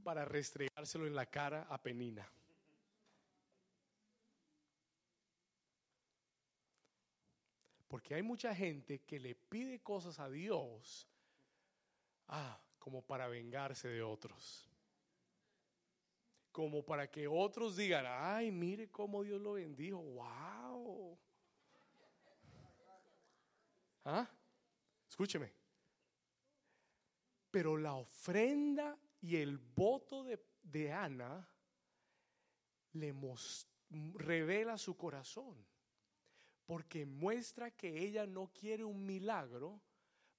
[0.04, 2.28] para restregárselo en la cara a Penina.
[7.88, 11.10] Porque hay mucha gente que le pide cosas a Dios
[12.30, 14.64] Ah, como para vengarse de otros.
[16.52, 20.02] Como para que otros digan, ay, mire cómo Dios lo bendijo.
[20.02, 21.18] Wow.
[24.06, 24.30] ¿Ah?
[25.08, 25.54] Escúcheme.
[27.52, 31.48] Pero la ofrenda y el voto de, de Ana
[32.94, 33.14] le
[34.14, 35.66] revela su corazón.
[36.66, 39.82] Porque muestra que ella no quiere un milagro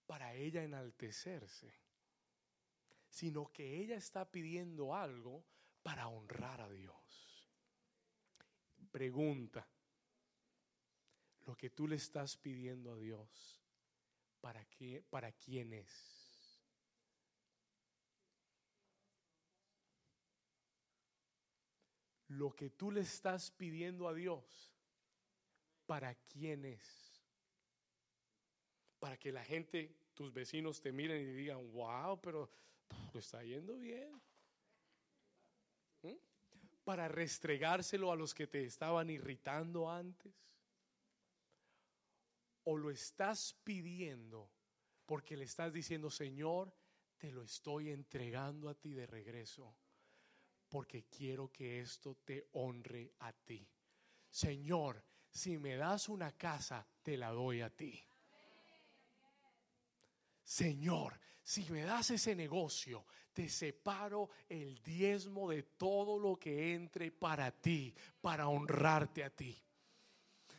[0.07, 1.81] para ella enaltecerse
[3.11, 5.45] sino que ella está pidiendo algo
[5.83, 7.49] para honrar a Dios.
[8.91, 9.67] Pregunta,
[11.47, 13.61] lo que tú le estás pidiendo a Dios,
[14.41, 16.21] ¿para, qué, para quién es?
[22.29, 24.73] Lo que tú le estás pidiendo a Dios,
[25.87, 27.21] ¿para quién es?
[29.01, 32.49] Para que la gente, tus vecinos te miren y digan, wow, pero
[33.13, 34.21] lo está yendo bien.
[36.91, 40.35] Para restregárselo a los que te estaban irritando antes.
[42.65, 44.51] O lo estás pidiendo
[45.07, 46.75] porque le estás diciendo, Señor,
[47.17, 49.73] te lo estoy entregando a ti de regreso.
[50.69, 53.65] Porque quiero que esto te honre a ti.
[54.29, 58.03] Señor, si me das una casa, te la doy a ti.
[60.43, 67.11] Señor, si me das ese negocio, te separo el diezmo de todo lo que entre
[67.11, 69.57] para ti, para honrarte a ti.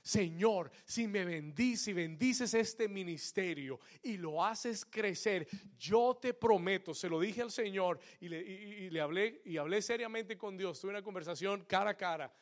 [0.04, 5.48] Señor, si me bendices y bendices este ministerio y lo haces crecer,
[5.78, 10.38] yo te prometo, se lo dije al Señor y le, le hablé y hablé seriamente
[10.38, 12.34] con Dios, tuve una conversación cara a cara,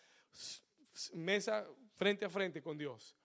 [1.13, 3.17] mesa frente a frente con Dios.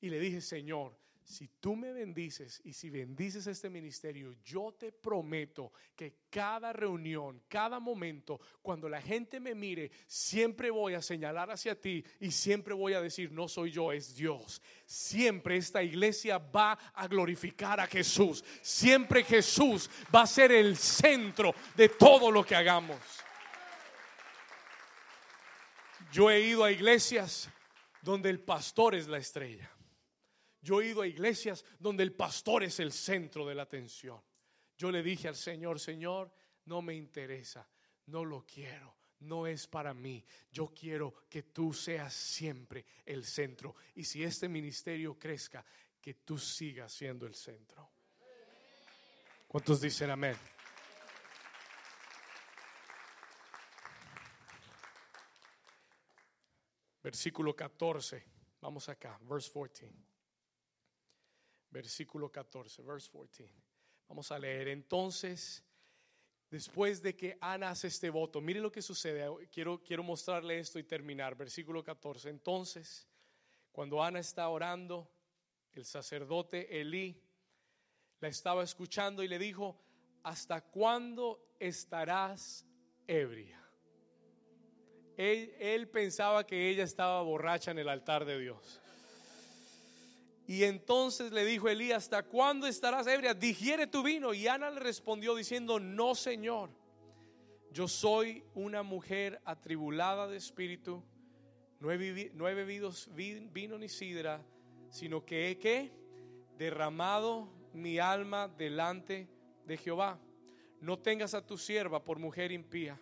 [0.00, 4.90] Y le dije, Señor, si tú me bendices y si bendices este ministerio, yo te
[4.90, 11.50] prometo que cada reunión, cada momento, cuando la gente me mire, siempre voy a señalar
[11.50, 14.60] hacia ti y siempre voy a decir, no soy yo, es Dios.
[14.86, 18.44] Siempre esta iglesia va a glorificar a Jesús.
[18.60, 22.98] Siempre Jesús va a ser el centro de todo lo que hagamos.
[26.12, 27.48] Yo he ido a iglesias
[28.02, 29.70] donde el pastor es la estrella.
[30.62, 34.20] Yo he ido a iglesias donde el pastor es el centro de la atención.
[34.76, 36.32] Yo le dije al Señor, Señor,
[36.66, 37.68] no me interesa,
[38.06, 40.24] no lo quiero, no es para mí.
[40.50, 43.76] Yo quiero que tú seas siempre el centro.
[43.94, 45.64] Y si este ministerio crezca,
[46.00, 47.90] que tú sigas siendo el centro.
[49.46, 50.36] ¿Cuántos dicen amén?
[57.02, 58.24] Versículo 14.
[58.60, 60.09] Vamos acá, verse 14.
[61.70, 63.50] Versículo 14, verse 14.
[64.08, 64.68] Vamos a leer.
[64.68, 65.64] Entonces,
[66.50, 69.26] después de que Ana hace este voto, mire lo que sucede.
[69.48, 71.36] Quiero, quiero mostrarle esto y terminar.
[71.36, 72.28] Versículo 14.
[72.28, 73.08] Entonces,
[73.70, 75.08] cuando Ana está orando,
[75.72, 77.22] el sacerdote Elí
[78.20, 79.80] la estaba escuchando y le dijo,
[80.22, 82.66] ¿hasta cuándo estarás
[83.06, 83.60] ebria?
[85.16, 88.80] Él, pensaba que ella estaba borracha en el altar de Dios.
[90.50, 93.34] Y entonces le dijo Elí, ¿hasta cuándo estarás ebria?
[93.34, 94.34] Digiere tu vino.
[94.34, 96.70] Y Ana le respondió diciendo, no, Señor,
[97.70, 101.04] yo soy una mujer atribulada de espíritu,
[101.78, 102.90] no he, bebido
[103.52, 104.44] vino ni sidra,
[104.88, 105.92] sino que he
[106.58, 109.28] derramado mi alma delante
[109.66, 110.18] de Jehová.
[110.80, 113.00] No tengas a tu sierva por mujer impía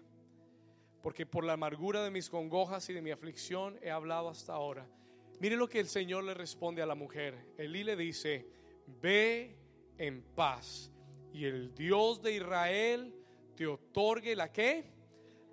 [1.02, 4.86] porque por la amargura de mis congojas y de mi aflicción he hablado hasta ahora.
[5.40, 7.52] Mire lo que el Señor le responde a la mujer.
[7.56, 8.46] Elí le dice,
[9.00, 9.56] ve
[9.96, 10.90] en paz
[11.32, 13.14] y el Dios de Israel
[13.54, 14.90] te otorgue la que,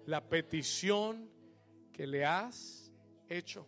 [0.05, 1.29] la petición
[1.93, 2.91] que le has
[3.29, 3.67] hecho.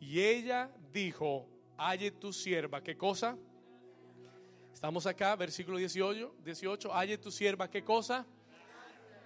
[0.00, 3.38] Y ella dijo, halle tu sierva, ¿qué cosa?
[4.72, 8.26] Estamos acá, versículo 18, 18, halle tu sierva, ¿qué cosa?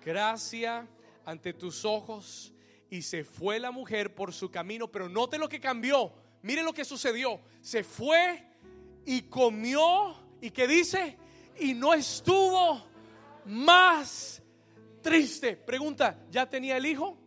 [0.04, 0.86] Gracia
[1.24, 2.52] ante tus ojos
[2.90, 6.12] y se fue la mujer por su camino, pero note lo que cambió.
[6.42, 7.40] Mire lo que sucedió.
[7.60, 8.46] Se fue
[9.04, 11.18] y comió y que dice
[11.58, 12.84] y no estuvo
[13.46, 14.42] más
[15.02, 15.56] triste.
[15.56, 17.18] Pregunta, ¿ya tenía el hijo?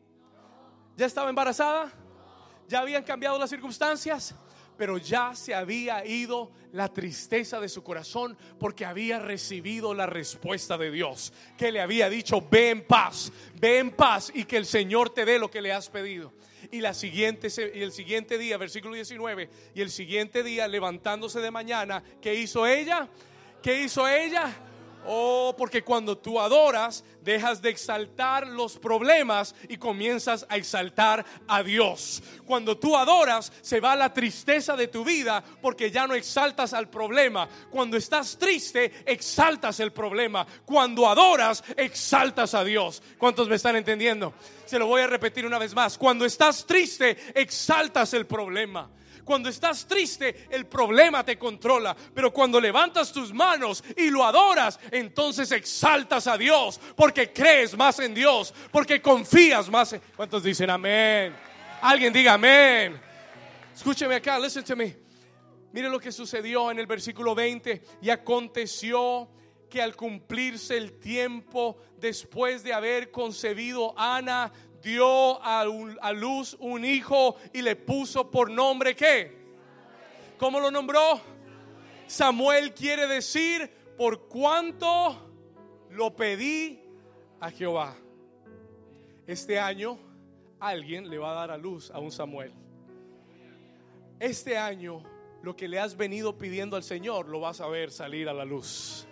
[0.95, 1.91] ¿Ya estaba embarazada?
[2.68, 4.36] ¿Ya habían cambiado las circunstancias?
[4.80, 10.77] Pero ya se había ido la tristeza de su corazón porque había recibido la respuesta
[10.77, 14.65] de Dios, que le había dicho, ve en paz, ve en paz y que el
[14.65, 16.32] Señor te dé lo que le has pedido.
[16.71, 21.51] Y, la siguiente, y el siguiente día, versículo 19, y el siguiente día levantándose de
[21.51, 23.09] mañana, ¿qué hizo ella?
[23.61, 24.49] ¿Qué hizo ella?
[25.05, 31.63] Oh, porque cuando tú adoras, dejas de exaltar los problemas y comienzas a exaltar a
[31.63, 32.21] Dios.
[32.45, 36.89] Cuando tú adoras, se va la tristeza de tu vida porque ya no exaltas al
[36.89, 37.47] problema.
[37.69, 40.45] Cuando estás triste, exaltas el problema.
[40.65, 43.01] Cuando adoras, exaltas a Dios.
[43.17, 44.33] ¿Cuántos me están entendiendo?
[44.65, 45.97] Se lo voy a repetir una vez más.
[45.97, 48.89] Cuando estás triste, exaltas el problema.
[49.30, 51.95] Cuando estás triste, el problema te controla.
[52.15, 56.82] Pero cuando levantas tus manos y lo adoras, entonces exaltas a Dios.
[56.95, 58.51] Porque crees más en Dios.
[58.71, 60.01] Porque confías más en...
[60.15, 61.36] ¿Cuántos dicen amén?
[61.80, 62.99] Alguien diga amén.
[63.75, 64.97] Escúcheme acá, listen to me.
[65.73, 67.84] Mire lo que sucedió en el versículo 20.
[68.01, 69.30] Y aconteció
[69.69, 74.51] que al cumplirse el tiempo después de haber concebido Ana,
[74.82, 75.63] dio a,
[76.13, 79.38] luz un hijo y le puso por nombre ¿qué?
[80.38, 81.21] ¿Cómo lo nombró?
[82.07, 85.30] Samuel quiere decir por cuánto
[85.91, 86.82] lo pedí
[87.39, 87.95] a Jehová.
[89.27, 89.99] Este año
[90.59, 92.53] alguien le va a dar a luz a un Samuel.
[94.19, 95.03] Este año
[95.41, 98.45] lo que le has venido pidiendo al Señor lo vas a ver salir a la
[98.45, 99.06] luz.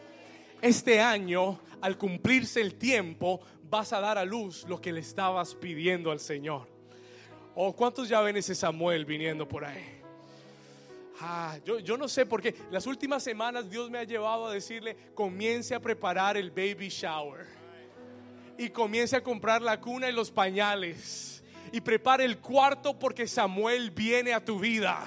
[0.62, 5.56] Este año, al cumplirse el tiempo, vas a dar a luz lo que le estabas
[5.56, 6.68] pidiendo al Señor.
[7.56, 9.98] ¿O cuántos ya ven ese Samuel viniendo por ahí?
[11.20, 12.54] Ah, yo, no sé por qué.
[12.70, 17.48] Las últimas semanas Dios me ha llevado a decirle, comience a preparar el baby shower.
[18.58, 21.44] Y comience a comprar la cuna y los pañales.
[21.72, 25.04] Y prepare el cuarto porque Samuel viene a tu vida.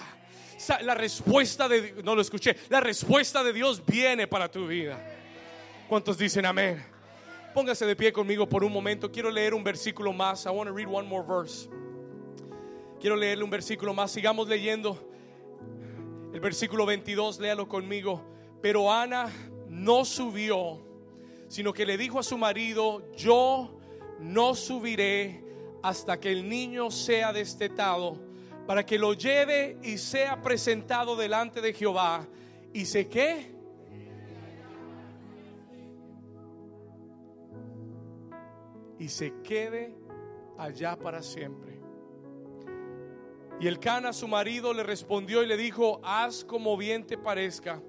[0.82, 5.00] La respuesta de, no lo escuché, la respuesta de Dios viene para tu vida.
[5.88, 6.84] ¿Cuántos dicen amén?
[7.52, 9.10] Póngase de pie conmigo por un momento.
[9.10, 10.46] Quiero leer un versículo más.
[10.46, 11.68] I want to read one more verse.
[13.00, 14.12] Quiero leerle un versículo más.
[14.12, 14.96] Sigamos leyendo.
[16.32, 18.22] El versículo 22, léalo conmigo.
[18.62, 19.28] Pero Ana
[19.68, 20.80] no subió,
[21.48, 23.76] sino que le dijo a su marido, yo
[24.20, 25.42] no subiré
[25.82, 28.16] hasta que el niño sea destetado,
[28.64, 32.28] para que lo lleve y sea presentado delante de Jehová.
[32.72, 33.59] ¿Y sé qué?
[39.00, 39.96] Y se quede
[40.58, 41.80] allá para siempre.
[43.58, 47.82] Y el Cana, su marido, le respondió y le dijo, haz como bien te parezca.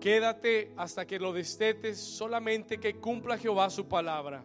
[0.00, 4.42] Quédate hasta que lo destetes, solamente que cumpla Jehová su palabra.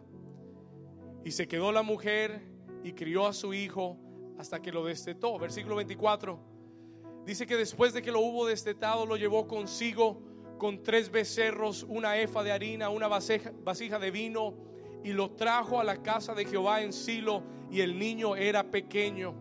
[1.24, 2.42] Y se quedó la mujer
[2.84, 3.96] y crió a su hijo
[4.38, 5.38] hasta que lo destetó.
[5.38, 6.38] Versículo 24.
[7.24, 10.22] Dice que después de que lo hubo destetado, lo llevó consigo
[10.58, 14.54] con tres becerros, una efa de harina, una vasija, vasija de vino,
[15.06, 19.36] y lo trajo a la casa de Jehová en Silo, y el niño era pequeño.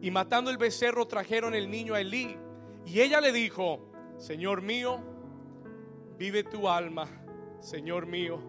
[0.00, 2.36] Y matando el becerro trajeron el niño a Elí.
[2.84, 3.78] Y ella le dijo,
[4.16, 4.98] Señor mío,
[6.18, 7.08] vive tu alma,
[7.60, 8.40] Señor mío.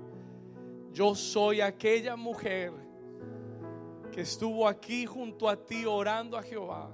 [0.92, 2.74] Yo soy aquella mujer
[4.12, 6.90] que estuvo aquí junto a ti orando a Jehová.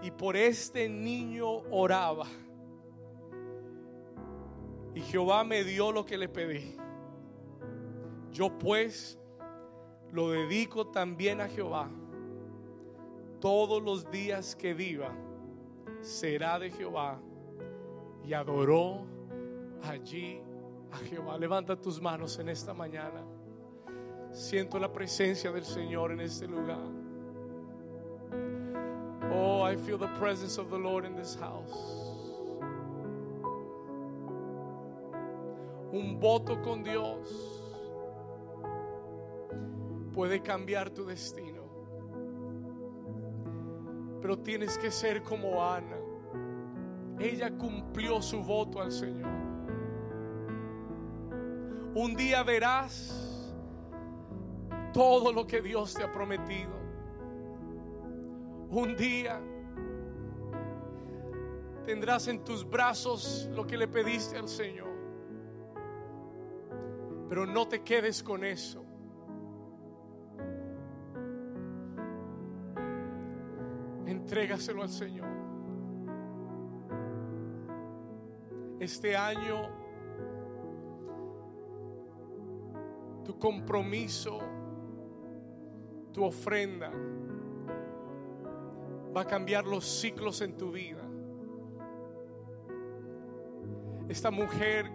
[0.00, 2.26] Y por este niño oraba.
[4.94, 6.76] Y Jehová me dio lo que le pedí.
[8.30, 9.18] Yo pues
[10.12, 11.90] lo dedico también a Jehová.
[13.40, 15.12] Todos los días que viva
[16.00, 17.20] será de Jehová.
[18.24, 19.04] Y adoró
[19.82, 20.40] allí
[20.92, 21.36] a Jehová.
[21.38, 23.24] Levanta tus manos en esta mañana.
[24.32, 27.04] Siento la presencia del Señor en este lugar.
[29.32, 32.03] Oh, I feel the presence of the Lord in this house.
[35.94, 37.62] Un voto con Dios
[40.12, 41.62] puede cambiar tu destino.
[44.20, 45.96] Pero tienes que ser como Ana.
[47.20, 49.30] Ella cumplió su voto al Señor.
[51.94, 53.54] Un día verás
[54.92, 56.72] todo lo que Dios te ha prometido.
[58.68, 59.40] Un día
[61.86, 64.93] tendrás en tus brazos lo que le pediste al Señor.
[67.28, 68.84] Pero no te quedes con eso.
[74.06, 75.28] Entrégaselo al Señor.
[78.78, 79.68] Este año,
[83.24, 84.40] tu compromiso,
[86.12, 86.90] tu ofrenda,
[89.16, 91.02] va a cambiar los ciclos en tu vida.
[94.08, 94.90] Esta mujer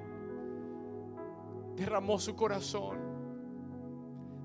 [1.79, 2.99] derramó su corazón.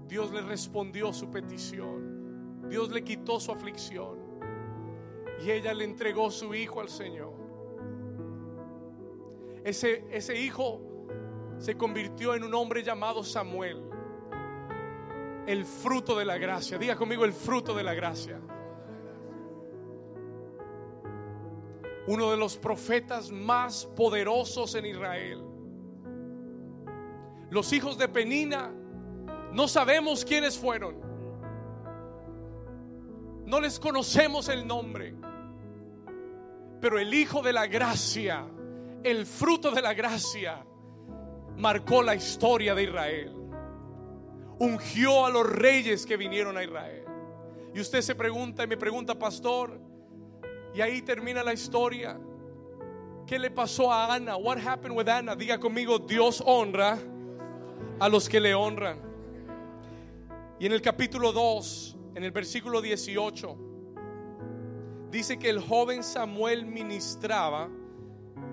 [0.06, 2.68] Dios le respondió su petición.
[2.68, 4.18] Dios le quitó su aflicción.
[5.44, 7.32] Y ella le entregó su hijo al Señor.
[9.64, 10.80] Ese, ese hijo
[11.58, 13.82] se convirtió en un hombre llamado Samuel.
[15.46, 16.78] El fruto de la gracia.
[16.78, 18.40] Diga conmigo el fruto de la gracia.
[22.06, 25.43] Uno de los profetas más poderosos en Israel.
[27.54, 28.72] Los hijos de Penina
[29.52, 30.96] no sabemos quiénes fueron.
[33.46, 35.14] No les conocemos el nombre.
[36.80, 38.44] Pero el Hijo de la Gracia,
[39.04, 40.66] el fruto de la gracia,
[41.56, 43.32] marcó la historia de Israel.
[44.58, 47.04] Ungió a los reyes que vinieron a Israel.
[47.72, 49.80] Y usted se pregunta y me pregunta, pastor,
[50.74, 52.18] y ahí termina la historia.
[53.28, 54.36] ¿Qué le pasó a Ana?
[54.36, 55.36] What happened with Ana?
[55.36, 56.98] Diga conmigo, Dios honra
[58.04, 58.98] a los que le honran.
[60.60, 63.56] Y en el capítulo 2, en el versículo 18,
[65.10, 67.70] dice que el joven Samuel ministraba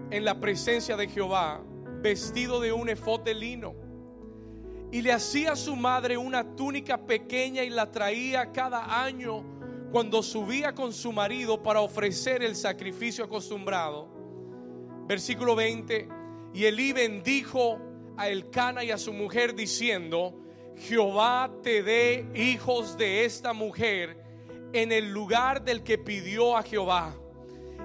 [0.09, 1.61] en la presencia de Jehová
[2.01, 3.75] vestido de un efod de lino.
[4.89, 9.43] Y le hacía a su madre una túnica pequeña y la traía cada año
[9.91, 14.07] cuando subía con su marido para ofrecer el sacrificio acostumbrado.
[15.09, 16.07] Versículo 20.
[16.53, 17.90] Y Elí bendijo
[18.21, 20.35] a Elcana y a su mujer diciendo,
[20.77, 24.15] Jehová te dé hijos de esta mujer
[24.73, 27.15] en el lugar del que pidió a Jehová.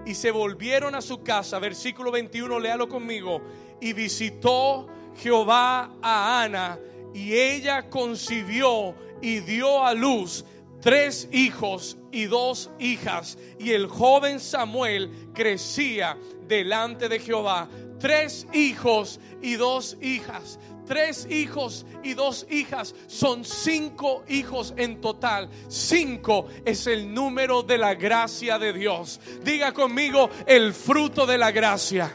[0.04, 3.40] Y se volvieron a su casa, versículo 21, léalo conmigo.
[3.80, 4.86] Y visitó
[5.16, 6.78] Jehová a Ana
[7.14, 10.44] y ella concibió y dio a luz
[10.82, 13.38] tres hijos y dos hijas.
[13.58, 17.68] Y el joven Samuel crecía delante de Jehová.
[17.98, 22.94] Tres hijos y dos hijas tres hijos y dos hijas.
[23.09, 25.48] Son cinco hijos en total.
[25.66, 29.18] Cinco es el número de la gracia de Dios.
[29.43, 32.14] Diga conmigo el fruto de la gracia.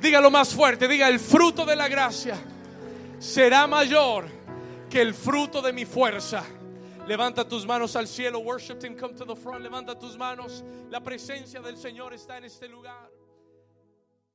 [0.00, 0.86] Dígalo más fuerte.
[0.86, 2.38] Diga el fruto de la gracia
[3.24, 4.26] será mayor
[4.90, 6.44] que el fruto de mi fuerza.
[7.06, 8.40] Levanta tus manos al cielo.
[8.40, 8.96] Worship Him.
[8.96, 9.62] Come to the front.
[9.62, 10.62] Levanta tus manos.
[10.90, 13.13] La presencia del Señor está en este lugar.